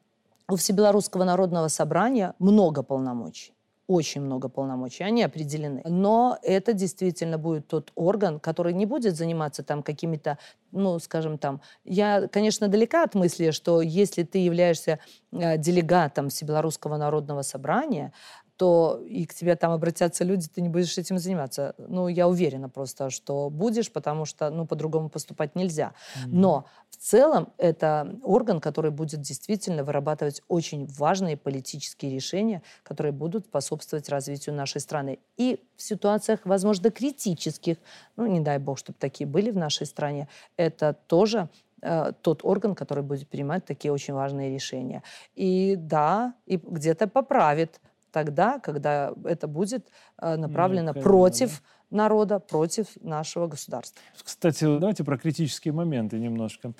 [0.49, 3.55] у Всебелорусского народного собрания много полномочий
[3.87, 5.83] очень много полномочий, они определены.
[5.85, 10.39] Но это действительно будет тот орган, который не будет заниматься там какими-то,
[10.73, 15.01] ну, скажем там, я, конечно, далека от мысли, что если ты являешься
[15.33, 18.13] э, делегатом Всебелорусского народного собрания,
[18.57, 21.75] то и к тебе там обратятся люди, ты не будешь этим заниматься.
[21.79, 25.93] Ну, я уверена просто, что будешь, потому что, ну, по-другому поступать нельзя.
[25.93, 26.29] Mm-hmm.
[26.31, 33.47] Но в целом это орган, который будет действительно вырабатывать очень важные политические решения, которые будут
[33.47, 35.19] способствовать развитию нашей страны.
[35.37, 37.79] И в ситуациях, возможно, критических,
[38.17, 41.49] ну, не дай бог, чтобы такие были в нашей стране, это тоже
[41.83, 45.03] э, тот орган, который будет принимать такие очень важные решения.
[45.35, 47.81] И да, и где-то поправит
[48.15, 49.91] тогда, когда это будет
[50.23, 51.97] э, направлено ну, против да.
[51.99, 54.01] народа, против нашего государства.
[54.23, 56.75] Кстати, давайте про критические моменты немножко.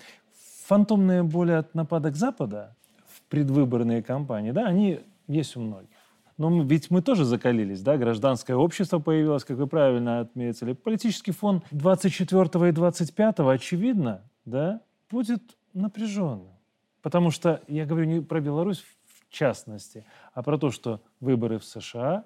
[0.67, 2.77] Фантомные боли от нападок Запада
[3.09, 5.89] в предвыборные кампании, да, они есть у многих.
[6.39, 10.73] Но ведь мы тоже закалились, да, гражданское общество появилось, как вы правильно отметили.
[10.73, 15.43] Политический фон 24 и 25, очевидно, да, будет
[15.73, 16.55] напряженным.
[17.03, 18.85] Потому что, я говорю не про Беларусь
[19.35, 22.25] частности, а про то, что выборы в США,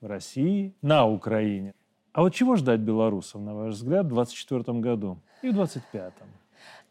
[0.00, 1.74] в России, на Украине.
[2.12, 6.12] А вот чего ждать белорусам, на ваш взгляд, в 2024 году и в 2025?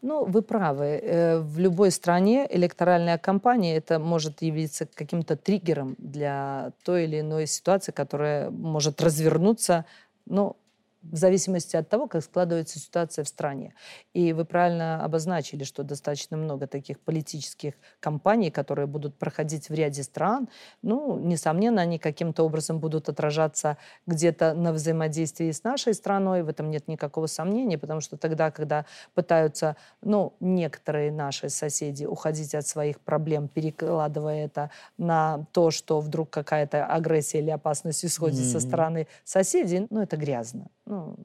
[0.02, 0.84] Ну, вы правы.
[0.84, 7.46] Э, в любой стране электоральная кампания это может явиться каким-то триггером для той или иной
[7.46, 9.84] ситуации, которая может развернуться
[10.26, 10.56] ну,
[11.02, 13.74] в зависимости от того, как складывается ситуация в стране.
[14.14, 20.02] И вы правильно обозначили, что достаточно много таких политических кампаний, которые будут проходить в ряде
[20.02, 20.48] стран.
[20.82, 26.42] Ну, несомненно, они каким-то образом будут отражаться где-то на взаимодействии с нашей страной.
[26.42, 32.54] В этом нет никакого сомнения, потому что тогда, когда пытаются, ну, некоторые наши соседи уходить
[32.54, 38.52] от своих проблем, перекладывая это на то, что вдруг какая-то агрессия или опасность исходит mm-hmm.
[38.52, 41.16] со стороны соседей, ну, это грязно ну,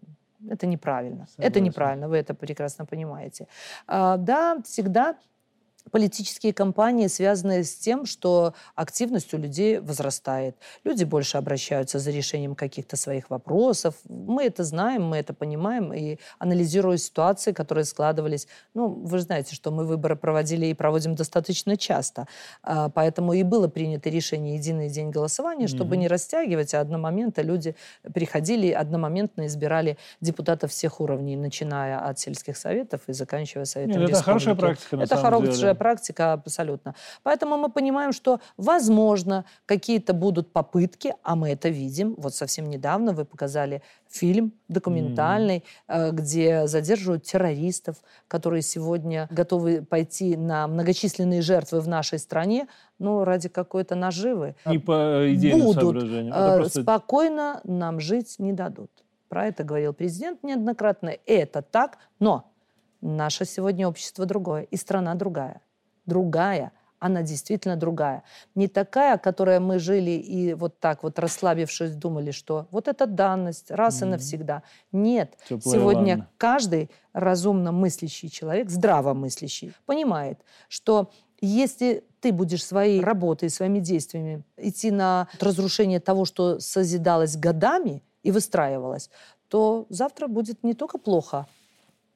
[0.49, 1.27] это неправильно.
[1.27, 1.51] Согласен.
[1.51, 3.47] Это неправильно, вы это прекрасно понимаете.
[3.87, 5.15] А, да, всегда
[5.91, 10.55] политические кампании, связанные с тем, что активность у людей возрастает.
[10.83, 13.95] Люди больше обращаются за решением каких-то своих вопросов.
[14.07, 18.47] Мы это знаем, мы это понимаем и анализируя ситуации, которые складывались.
[18.73, 22.27] Ну, вы знаете, что мы выборы проводили и проводим достаточно часто.
[22.63, 25.99] А, поэтому и было принято решение «Единый день голосования», чтобы mm-hmm.
[25.99, 27.75] не растягивать, а одномоментно люди
[28.13, 34.23] приходили, одномоментно избирали депутатов всех уровней, начиная от сельских советов и заканчивая советом Нет, Это
[34.23, 36.95] хорошая практика, на Это самом хорошая деле практика абсолютно.
[37.23, 42.15] Поэтому мы понимаем, что, возможно, какие-то будут попытки, а мы это видим.
[42.17, 46.11] Вот совсем недавно вы показали фильм документальный, mm-hmm.
[46.11, 52.67] где задерживают террористов, которые сегодня готовы пойти на многочисленные жертвы в нашей стране,
[52.99, 54.55] ну, ради какой-то наживы.
[54.65, 56.33] Не по идейным Будут, соображениям.
[56.35, 56.81] Э, просто...
[56.81, 58.91] Спокойно нам жить не дадут.
[59.29, 61.13] Про это говорил президент неоднократно.
[61.25, 62.51] Это так, но
[63.01, 65.61] наше сегодня общество другое, и страна другая
[66.07, 68.23] другая, она действительно другая.
[68.55, 73.69] Не такая, которая мы жили и вот так вот расслабившись думали, что вот это данность,
[73.69, 74.05] раз mm-hmm.
[74.05, 74.63] и навсегда.
[74.91, 75.37] Нет.
[75.47, 76.29] Теплая Сегодня ванна.
[76.37, 80.39] каждый разумно мыслящий человек, здравомыслящий, понимает,
[80.69, 88.01] что если ты будешь своей работой, своими действиями идти на разрушение того, что созидалось годами
[88.23, 89.11] и выстраивалось,
[89.47, 91.47] то завтра будет не только плохо,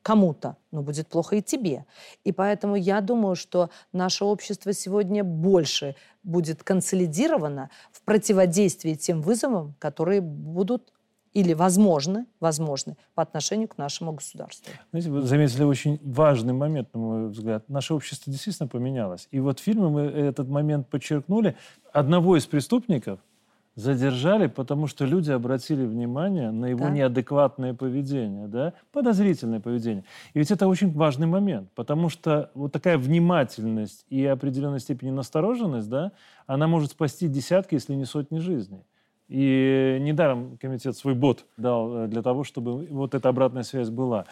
[0.02, 1.86] кому-то, но будет плохо и тебе.
[2.24, 9.76] И поэтому я думаю, что наше общество сегодня больше будет консолидировано в противодействии тем вызовам,
[9.80, 10.94] которые будут
[11.34, 14.70] или возможны, возможны по отношению к нашему государству.
[14.92, 17.70] Знаете, вы заметили очень важный момент, на мой взгляд.
[17.70, 19.28] Наше общество действительно поменялось.
[19.32, 21.56] И вот в мы этот момент подчеркнули.
[21.94, 23.20] Одного из преступников–
[23.76, 26.90] задержали, потому что люди обратили внимание на его да.
[26.90, 30.04] неадекватное поведение, да, подозрительное поведение.
[30.34, 35.90] И ведь это очень важный момент, потому что вот такая внимательность и определенной степени настороженность,
[35.90, 36.12] да,
[36.48, 38.84] она может спасти десятки, если не сотни жизней.
[39.30, 44.26] И недаром комитет свой бот дал э, для того, чтобы вот эта обратная связь была.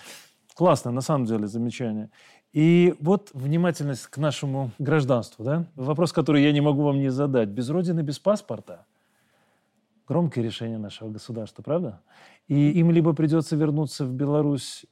[0.56, 2.10] Классно, на самом деле, замечание.
[2.52, 5.68] И вот внимательность к нашему гражданству, да?
[5.76, 7.48] Вопрос, который я не могу вам не задать.
[7.48, 8.86] Без родины, без паспорта–
[10.10, 12.01] громкое решение нашего государства, правда?
[12.47, 14.86] И им либо придется вернуться в Беларусь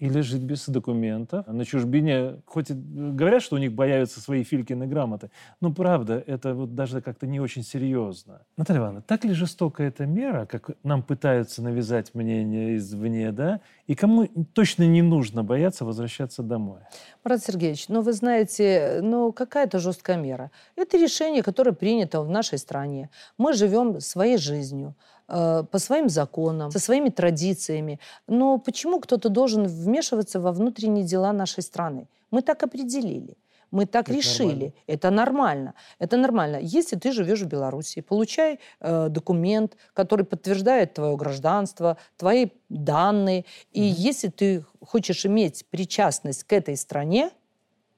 [0.00, 1.46] или жить без документов.
[1.46, 6.54] На чужбине, хоть и говорят, что у них появятся свои филькины грамоты, но правда, это
[6.54, 8.42] вот даже как-то не очень серьезно.
[8.56, 13.60] Наталья Ивановна, так ли жестока эта мера, как нам пытаются навязать мнение извне, да?
[13.86, 16.80] И кому точно не нужно бояться возвращаться домой?
[17.22, 20.50] Марат Сергеевич, ну вы знаете, ну какая это жесткая мера?
[20.76, 23.10] Это решение, которое принято в нашей стране.
[23.38, 24.94] Мы живем своей жизнью.
[25.26, 27.98] Э, по своим законам, со своими традициями.
[28.26, 32.08] Но почему кто-то должен вмешиваться во внутренние дела нашей страны?
[32.30, 33.36] Мы так определили.
[33.74, 34.46] Мы так это решили.
[34.46, 34.72] Нормально.
[34.86, 35.74] Это нормально.
[35.98, 36.58] Это нормально.
[36.62, 43.44] Если ты живешь в Беларуси, получай э, документ, который подтверждает твое гражданство, твои данные.
[43.72, 43.94] И mm-hmm.
[43.96, 47.30] если ты хочешь иметь причастность к этой стране,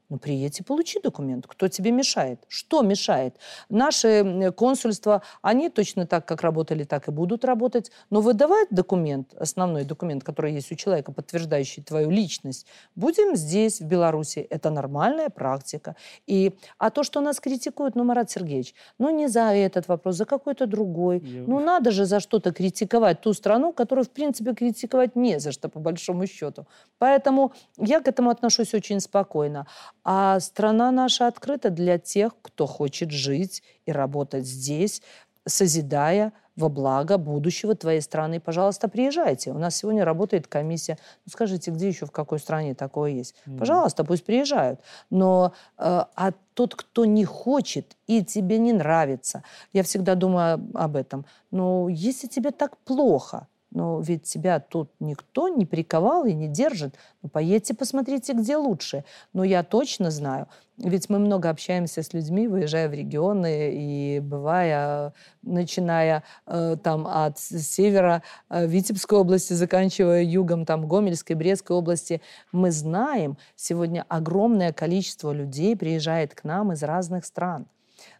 [0.08, 1.46] ну, приедь и получи документ.
[1.46, 2.44] Кто тебе мешает?
[2.48, 3.36] Что мешает?
[3.68, 7.90] Наши консульства, они точно так, как работали, так и будут работать.
[8.10, 13.84] Но выдавать документ, основной документ, который есть у человека, подтверждающий твою личность, будем здесь, в
[13.84, 14.46] Беларуси.
[14.50, 15.96] Это нормальная практика.
[16.26, 20.24] И, а то, что нас критикуют, ну, Марат Сергеевич, ну, не за этот вопрос, за
[20.24, 21.18] какой-то другой.
[21.18, 21.42] Я...
[21.46, 25.68] Ну, надо же за что-то критиковать ту страну, которую, в принципе, критиковать не за что,
[25.68, 26.66] по большому счету.
[26.98, 29.66] Поэтому я к этому отношусь очень спокойно.
[30.08, 35.02] А страна наша открыта для тех, кто хочет жить и работать здесь,
[35.44, 38.38] созидая во благо будущего твоей страны.
[38.38, 39.50] Пожалуйста, приезжайте.
[39.50, 40.96] У нас сегодня работает комиссия.
[41.24, 43.34] Ну, скажите, где еще, в какой стране такое есть?
[43.46, 43.58] Mm.
[43.58, 44.78] Пожалуйста, пусть приезжают.
[45.10, 49.42] Но э, а тот, кто не хочет и тебе не нравится,
[49.72, 51.26] я всегда думаю об этом.
[51.50, 56.94] Но если тебе так плохо, но ведь тебя тут никто не приковал и не держит.
[57.22, 59.04] Ну, поедьте, посмотрите, где лучше.
[59.32, 60.48] Но я точно знаю,
[60.78, 67.38] ведь мы много общаемся с людьми, выезжая в регионы и бывая, начиная э, там от
[67.38, 72.20] севера э, Витебской области, заканчивая югом там Гомельской, Брестской области,
[72.52, 77.66] мы знаем, сегодня огромное количество людей приезжает к нам из разных стран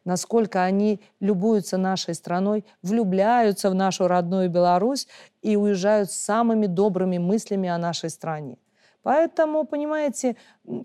[0.07, 5.09] насколько они любуются нашей страной, влюбляются в нашу родную Беларусь
[5.43, 8.57] и уезжают с самыми добрыми мыслями о нашей стране.
[9.03, 10.37] Поэтому, понимаете,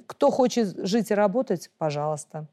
[0.08, 2.48] кто хочет жить и работать, пожалуйста.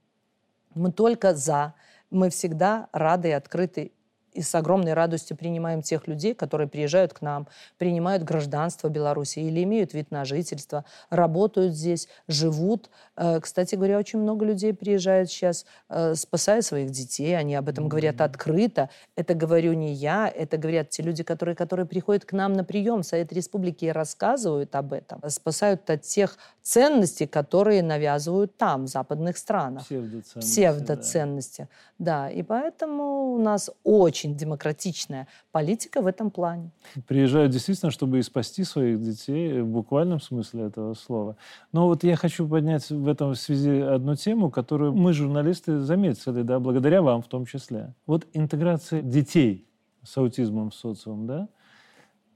[0.75, 1.75] Мы только за.
[2.11, 3.93] Мы всегда рады и открыты
[4.39, 9.65] и с огромной радостью принимаем тех людей, которые приезжают к нам, принимают гражданство Беларуси или
[9.65, 12.89] имеют вид на жительство, работают здесь, живут.
[13.17, 17.89] Э, кстати говоря, очень много людей приезжают сейчас, э, спасая своих детей, они об этом
[17.89, 18.91] говорят открыто.
[19.17, 23.03] Это говорю не я, это говорят те люди, которые, которые приходят к нам на прием
[23.03, 25.21] в Совет Республики и рассказывают об этом.
[25.29, 29.85] Спасают от тех ценностей, которые навязывают там, в западных странах.
[29.85, 30.39] Псевдоценности.
[30.39, 31.69] Псевдоценности.
[31.99, 32.29] Да.
[32.29, 36.71] да, и поэтому у нас очень демократичная политика в этом плане.
[37.07, 41.37] Приезжают действительно, чтобы и спасти своих детей в буквальном смысле этого слова.
[41.73, 46.59] Но вот я хочу поднять в этом связи одну тему, которую мы, журналисты, заметили, да,
[46.61, 47.95] благодаря вам в том числе.
[48.07, 49.67] Вот интеграция детей
[50.03, 51.49] с аутизмом в социум, да,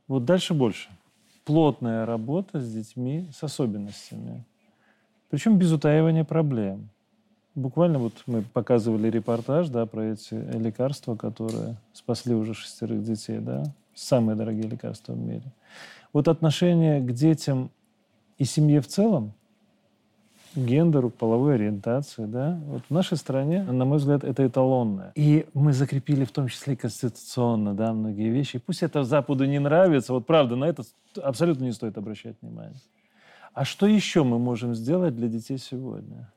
[0.09, 0.91] вот дальше больше.
[1.45, 4.45] Плотная работа с детьми с особенностями.
[5.31, 6.91] Причем без утаивания проблем.
[7.55, 13.65] Буквально вот мы показывали репортаж да, про эти лекарства, которые спасли уже шестерых детей, да,
[13.95, 15.53] самые дорогие лекарства в мире.
[16.15, 17.71] Вот отношение к детям
[18.39, 19.35] и семье в целом,
[20.55, 25.13] гендеру, половой ориентации, да, вот в нашей стране, на мой взгляд, это эталонное.
[25.15, 28.59] И мы закрепили в том числе конституционно, да, многие вещи.
[28.59, 30.85] пусть это Западу не нравится, вот правда, на это
[31.23, 32.81] абсолютно не стоит обращать внимание.
[33.53, 36.33] А что еще мы можем сделать для детей сегодня?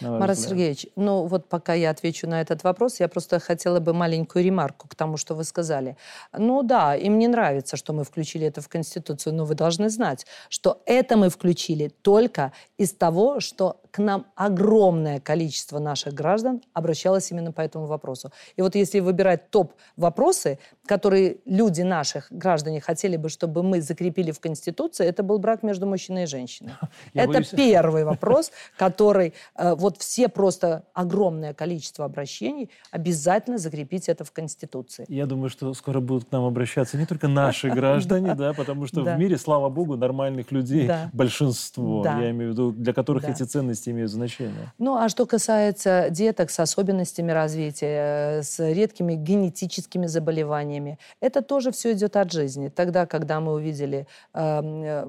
[0.00, 0.50] Марат взгляд?
[0.50, 4.88] Сергеевич, ну вот пока я отвечу на этот вопрос, я просто хотела бы маленькую ремарку
[4.88, 5.96] к тому, что вы сказали.
[6.36, 10.26] Ну да, им не нравится, что мы включили это в Конституцию, но вы должны знать,
[10.48, 17.30] что это мы включили только из того, что к нам огромное количество наших граждан обращалось
[17.30, 18.32] именно по этому вопросу.
[18.56, 24.40] И вот если выбирать топ-вопросы, которые люди наших граждане хотели бы, чтобы мы закрепили в
[24.40, 26.72] Конституции, это был брак между мужчиной и женщиной.
[27.14, 27.48] Я это боюсь.
[27.48, 35.04] первый вопрос, который э, вот все просто огромное количество обращений обязательно закрепить это в Конституции.
[35.08, 39.02] Я думаю, что скоро будут к нам обращаться не только наши граждане, да, потому что
[39.02, 43.90] в мире, слава богу, нормальных людей большинство, я имею в виду, для которых эти ценности
[43.90, 44.72] имеют значение.
[44.78, 50.71] Ну, а что касается деток с особенностями развития, э, с редкими генетическими заболеваниями,
[51.20, 52.68] это тоже все идет от жизни.
[52.68, 55.06] Тогда, когда мы увидели эм, э,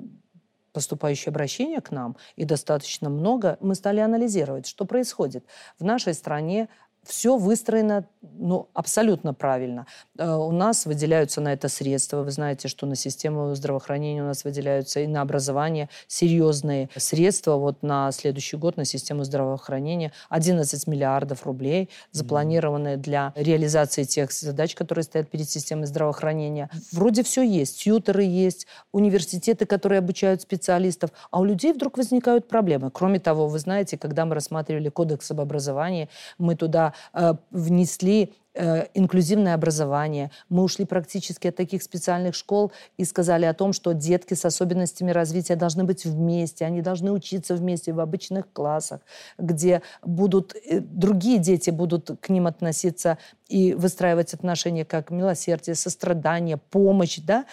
[0.73, 5.45] поступающее обращение к нам, и достаточно много, мы стали анализировать, что происходит.
[5.79, 6.67] В нашей стране
[7.03, 9.85] все выстроено ну, абсолютно правильно.
[10.17, 12.23] Э, у нас выделяются на это средства.
[12.23, 17.55] Вы знаете, что на систему здравоохранения у нас выделяются и на образование серьезные средства.
[17.57, 24.73] Вот на следующий год на систему здравоохранения 11 миллиардов рублей запланированы для реализации тех задач,
[24.75, 26.69] которые стоят перед системой здравоохранения.
[26.91, 27.83] Вроде все есть.
[27.83, 31.11] Тьютеры есть, университеты, которые обучают специалистов.
[31.31, 32.89] А у людей вдруг возникают проблемы.
[32.91, 38.85] Кроме того, вы знаете, когда мы рассматривали кодекс об образовании, мы туда э, внесли э,
[38.93, 40.31] инклюзивное образование.
[40.49, 45.11] Мы ушли практически от таких специальных школ и сказали о том, что детки с особенностями
[45.11, 49.01] развития должны быть вместе, они должны учиться вместе в обычных классах,
[49.37, 53.17] где будут э, другие дети будут к ним относиться
[53.47, 57.45] и выстраивать отношения как милосердие, сострадание, помощь, да,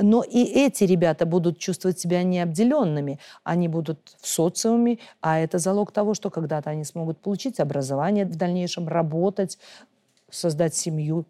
[0.00, 3.18] но и эти ребята будут чувствовать себя необделенными.
[3.44, 8.36] Они будут в социуме, а это залог того, что когда-то они смогут получить образование в
[8.36, 9.58] дальнейшем, работать,
[10.30, 11.26] создать семью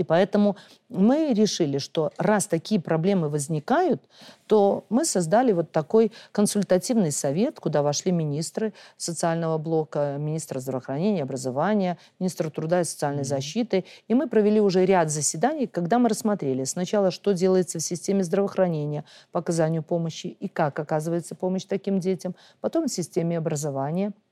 [0.00, 0.56] и поэтому
[0.88, 4.02] мы решили, что раз такие проблемы возникают,
[4.46, 11.98] то мы создали вот такой консультативный совет, куда вошли министры социального блока, министр здравоохранения, образования,
[12.18, 13.84] министр труда и социальной защиты.
[14.08, 19.04] И мы провели уже ряд заседаний, когда мы рассмотрели сначала, что делается в системе здравоохранения
[19.32, 24.12] по оказанию помощи и как оказывается помощь таким детям, потом в системе образования–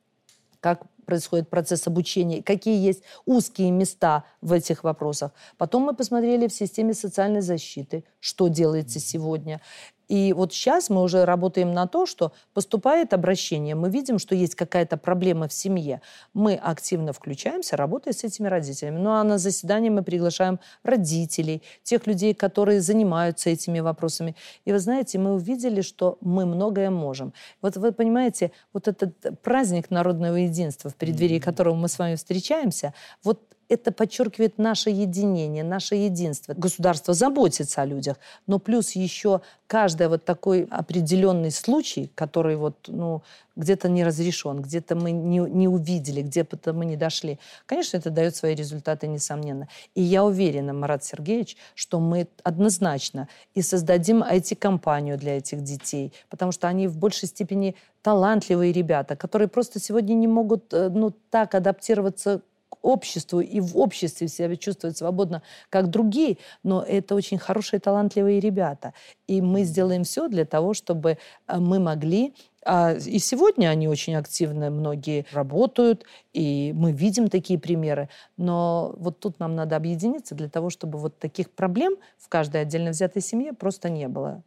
[0.60, 5.32] как происходит процесс обучения, какие есть узкие места в этих вопросах.
[5.56, 9.62] Потом мы посмотрели в системе социальной защиты, что делается сегодня.
[10.09, 14.54] И вот сейчас мы уже работаем на то, что поступает обращение, мы видим, что есть
[14.54, 16.00] какая-то проблема в семье.
[16.32, 18.98] Мы активно включаемся, работая с этими родителями.
[18.98, 24.34] Ну а на заседание мы приглашаем родителей, тех людей, которые занимаются этими вопросами.
[24.64, 27.34] И вы знаете, мы увидели, что мы многое можем.
[27.61, 32.94] Вот вы понимаете, вот этот праздник народного единства, в преддверии которого мы с вами встречаемся,
[33.24, 36.54] вот это подчеркивает наше единение, наше единство.
[36.54, 38.16] Государство заботится о людях,
[38.46, 43.22] но плюс еще каждый вот такой определенный случай, который вот, ну,
[43.56, 47.38] где-то не разрешен, где-то мы не, не увидели, где-то мы не дошли.
[47.66, 49.68] Конечно, это дает свои результаты, несомненно.
[49.94, 56.52] И я уверена, Марат Сергеевич, что мы однозначно и создадим IT-компанию для этих детей, потому
[56.52, 61.54] что они в большей степени талантливые ребята, которые просто сегодня не могут э, ну, так
[61.54, 62.40] адаптироваться
[62.82, 68.94] обществу и в обществе себя чувствовать свободно, как другие, но это очень хорошие, талантливые ребята.
[69.26, 74.14] И мы сделаем все для того, чтобы э, мы могли а, и сегодня они очень
[74.14, 76.04] активно, многие работают,
[76.34, 78.08] и мы видим такие примеры.
[78.36, 82.90] Но вот тут нам надо объединиться для того, чтобы вот таких проблем в каждой отдельно
[82.90, 84.42] взятой семье просто не было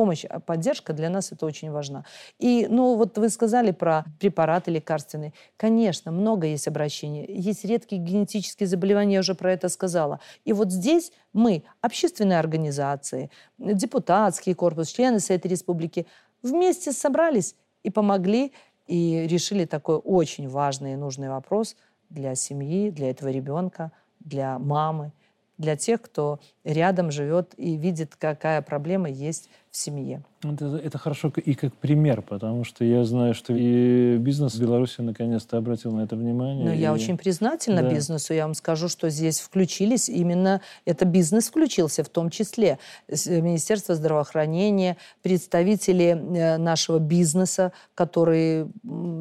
[0.00, 2.06] помощь, а поддержка для нас это очень важна.
[2.38, 5.34] И, ну, вот вы сказали про препараты лекарственные.
[5.58, 7.26] Конечно, много есть обращений.
[7.28, 10.20] Есть редкие генетические заболевания, я уже про это сказала.
[10.46, 16.06] И вот здесь мы, общественные организации, депутатский корпус, члены Совета Республики,
[16.42, 18.52] вместе собрались и помогли,
[18.86, 21.76] и решили такой очень важный и нужный вопрос
[22.08, 25.12] для семьи, для этого ребенка, для мамы,
[25.60, 30.24] для тех, кто рядом живет и видит, какая проблема есть в семье.
[30.42, 35.00] Это, это хорошо и как пример, потому что я знаю, что и бизнес в Беларуси
[35.00, 36.64] наконец-то обратил на это внимание.
[36.64, 36.78] Ну, и...
[36.78, 37.90] я очень признательна да.
[37.90, 38.34] бизнесу.
[38.34, 42.78] Я вам скажу, что здесь включились именно, это бизнес включился в том числе.
[43.08, 48.68] Министерство здравоохранения, представители э, нашего бизнеса, которые,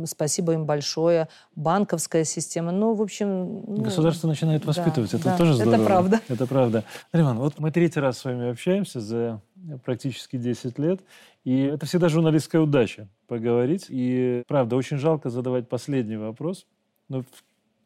[0.05, 2.71] спасибо им большое, банковская система.
[2.71, 3.65] Ну, в общем...
[3.67, 5.11] Ну, Государство начинает воспитывать.
[5.11, 5.75] Да, это да, тоже здорово.
[5.75, 6.19] Это правда.
[6.27, 6.83] Это правда.
[7.11, 9.41] Риман, вот мы третий раз с вами общаемся за
[9.83, 11.01] практически 10 лет.
[11.43, 13.85] И это всегда журналистская удача поговорить.
[13.89, 16.65] И, правда, очень жалко задавать последний вопрос,
[17.07, 17.23] но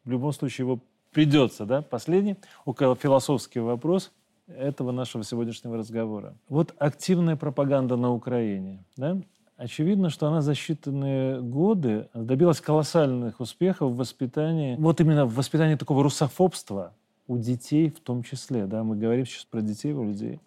[0.04, 0.80] в любом случае его
[1.12, 4.12] придется, да, последний, около философский вопрос
[4.46, 6.34] этого нашего сегодняшнего разговора.
[6.48, 9.20] Вот активная пропаганда на Украине, да,
[9.56, 15.76] Очевидно, что она за считанные годы добилась колоссальных успехов в воспитании, вот именно в воспитании
[15.76, 16.92] такого русофобства
[17.28, 18.66] у детей в том числе.
[18.66, 18.82] Да?
[18.82, 20.40] Мы говорим сейчас про детей у людей.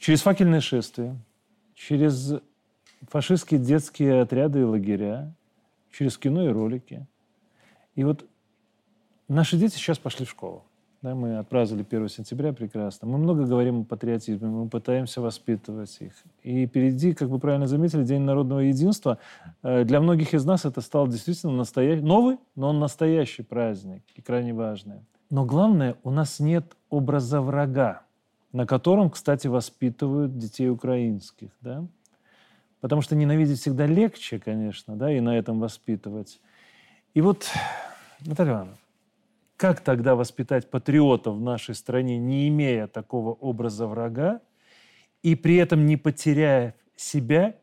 [0.00, 1.14] Через факельные шествия,
[1.74, 2.32] через
[3.08, 5.30] фашистские детские отряды и лагеря,
[5.92, 7.06] через кино и ролики.
[7.96, 8.24] И вот
[9.28, 10.64] наши дети сейчас пошли в школу.
[11.02, 13.08] Да, мы отпраздновали 1 сентября прекрасно.
[13.08, 16.14] Мы много говорим о патриотизме, мы пытаемся воспитывать их.
[16.42, 19.18] И впереди, как вы правильно заметили, День народного единства.
[19.62, 24.22] Э, для многих из нас это стал действительно настоящий, новый, но он настоящий праздник и
[24.22, 25.00] крайне важный.
[25.28, 28.02] Но главное, у нас нет образа врага
[28.52, 31.86] на котором, кстати, воспитывают детей украинских, да?
[32.80, 36.40] Потому что ненавидеть всегда легче, конечно, да, и на этом воспитывать.
[37.14, 37.46] И вот,
[38.20, 38.78] Наталья Ивановна,
[39.56, 44.40] как тогда воспитать патриотов в нашей стране, не имея такого образа врага,
[45.22, 47.56] и при этом не потеряя себя,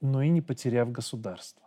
[0.00, 1.65] но и не потеряв государство?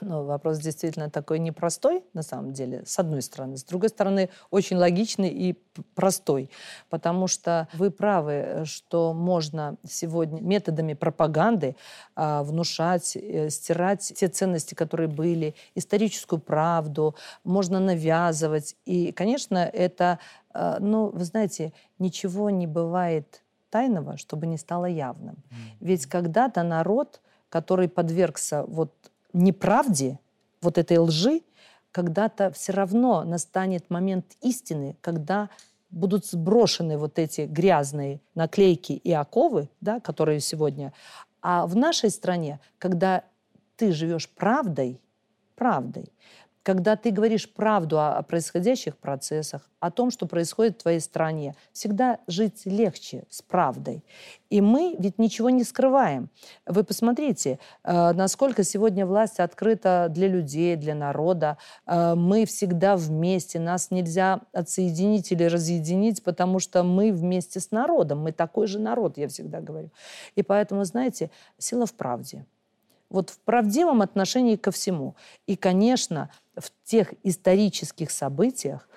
[0.00, 3.56] Ну, вопрос действительно такой непростой, на самом деле, с одной стороны.
[3.56, 5.52] С другой стороны, очень логичный и
[5.94, 6.50] простой.
[6.90, 11.76] Потому что вы правы, что можно сегодня методами пропаганды
[12.16, 17.14] э, внушать, э, стирать те ценности, которые были, историческую правду,
[17.44, 18.76] можно навязывать.
[18.86, 20.18] И, конечно, это,
[20.52, 25.36] э, ну, вы знаете, ничего не бывает тайного, чтобы не стало явным.
[25.80, 28.92] Ведь когда-то народ, который подвергся вот
[29.36, 30.18] неправде,
[30.60, 31.42] вот этой лжи,
[31.92, 35.48] когда-то все равно настанет момент истины, когда
[35.90, 40.92] будут сброшены вот эти грязные наклейки и оковы, да, которые сегодня.
[41.40, 43.24] А в нашей стране, когда
[43.76, 45.00] ты живешь правдой,
[45.54, 46.12] правдой,
[46.66, 52.18] когда ты говоришь правду о, происходящих процессах, о том, что происходит в твоей стране, всегда
[52.26, 54.04] жить легче с правдой.
[54.50, 56.28] И мы ведь ничего не скрываем.
[56.66, 61.56] Вы посмотрите, э, насколько сегодня власть открыта для людей, для народа.
[61.86, 68.22] Э, мы всегда вместе, нас нельзя отсоединить или разъединить, потому что мы вместе с народом,
[68.22, 69.90] мы такой же народ, я всегда говорю.
[70.34, 72.44] И поэтому, знаете, сила в правде
[73.08, 75.14] вот в правдивом отношении ко всему.
[75.46, 78.88] И, конечно, в тех исторических событиях,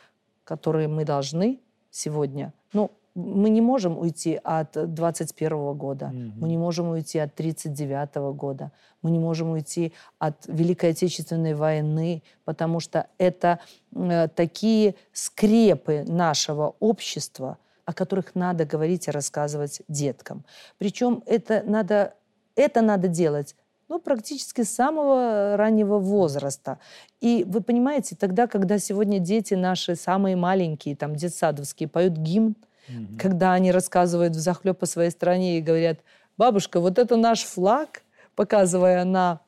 [0.44, 1.60] которые мы должны
[1.92, 6.34] сегодня, ну, мы не можем уйти от 21 года, mm-hmm.
[6.38, 12.24] мы не можем уйти от 39 года, мы не можем уйти от Великой Отечественной войны,
[12.46, 13.60] потому что это
[13.94, 20.46] э, такие скрепы нашего общества, о которых надо говорить и рассказывать деткам.
[20.78, 22.14] Причем это надо,
[22.56, 23.56] это надо делать
[23.90, 26.78] ну, практически с самого раннего возраста.
[27.20, 32.56] И вы понимаете, тогда, когда сегодня дети наши самые маленькие, там, детсадовские, поют гимн,
[32.88, 33.18] mm-hmm.
[33.18, 36.00] когда они рассказывают в захлеб по своей стране и говорят,
[36.38, 38.04] бабушка, вот это наш флаг,
[38.36, 39.42] показывая на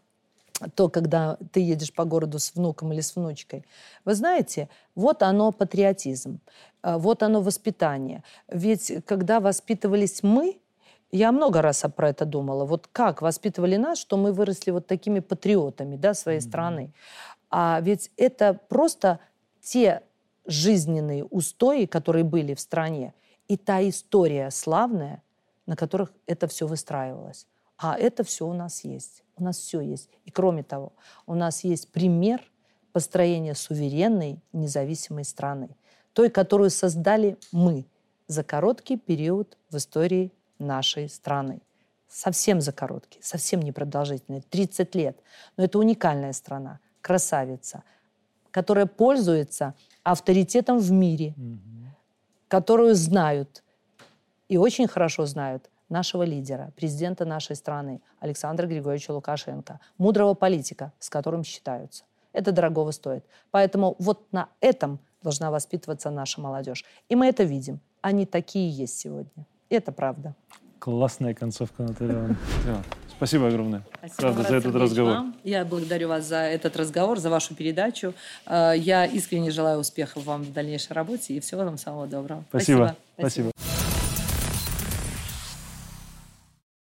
[0.75, 3.65] то, когда ты едешь по городу с внуком или с внучкой.
[4.05, 6.39] Вы знаете, вот оно патриотизм,
[6.83, 8.23] э, вот оно воспитание.
[8.47, 10.60] Ведь когда воспитывались мы,
[11.11, 12.65] я много раз про это думала.
[12.65, 16.47] Вот как воспитывали нас, что мы выросли вот такими патриотами да, своей mm-hmm.
[16.47, 16.93] страны.
[17.49, 19.19] А ведь это просто
[19.61, 20.03] те
[20.45, 23.13] жизненные устои, которые были в стране,
[23.47, 25.21] и та история славная,
[25.65, 27.47] на которых это все выстраивалось.
[27.77, 29.23] А это все у нас есть.
[29.35, 30.09] У нас все есть.
[30.25, 30.93] И кроме того,
[31.25, 32.41] у нас есть пример
[32.93, 35.69] построения суверенной, независимой страны.
[36.13, 37.85] Той, которую создали мы
[38.27, 40.31] за короткий период в истории
[40.61, 41.61] нашей страны.
[42.07, 45.17] Совсем за короткий, совсем непродолжительный, 30 лет.
[45.57, 47.83] Но это уникальная страна, красавица,
[48.51, 51.59] которая пользуется авторитетом в мире, угу.
[52.47, 53.63] которую знают
[54.49, 61.09] и очень хорошо знают нашего лидера, президента нашей страны Александра Григорьевича Лукашенко, мудрого политика, с
[61.09, 62.03] которым считаются.
[62.33, 63.23] Это дорогого стоит.
[63.51, 66.83] Поэтому вот на этом должна воспитываться наша молодежь.
[67.09, 67.79] И мы это видим.
[68.01, 69.45] Они такие есть сегодня.
[69.71, 70.35] Это правда.
[70.79, 72.35] Классная концовка, Наталья.
[73.15, 73.83] Спасибо огромное.
[73.99, 75.13] Спасибо, Правда, за этот разговор.
[75.13, 75.35] Вам.
[75.43, 78.13] Я благодарю вас за этот разговор, за вашу передачу.
[78.47, 82.43] Э, я искренне желаю успехов вам в дальнейшей работе и всего вам самого доброго.
[82.49, 82.95] Спасибо.
[83.15, 83.51] Спасибо.
[83.51, 83.70] Спасибо.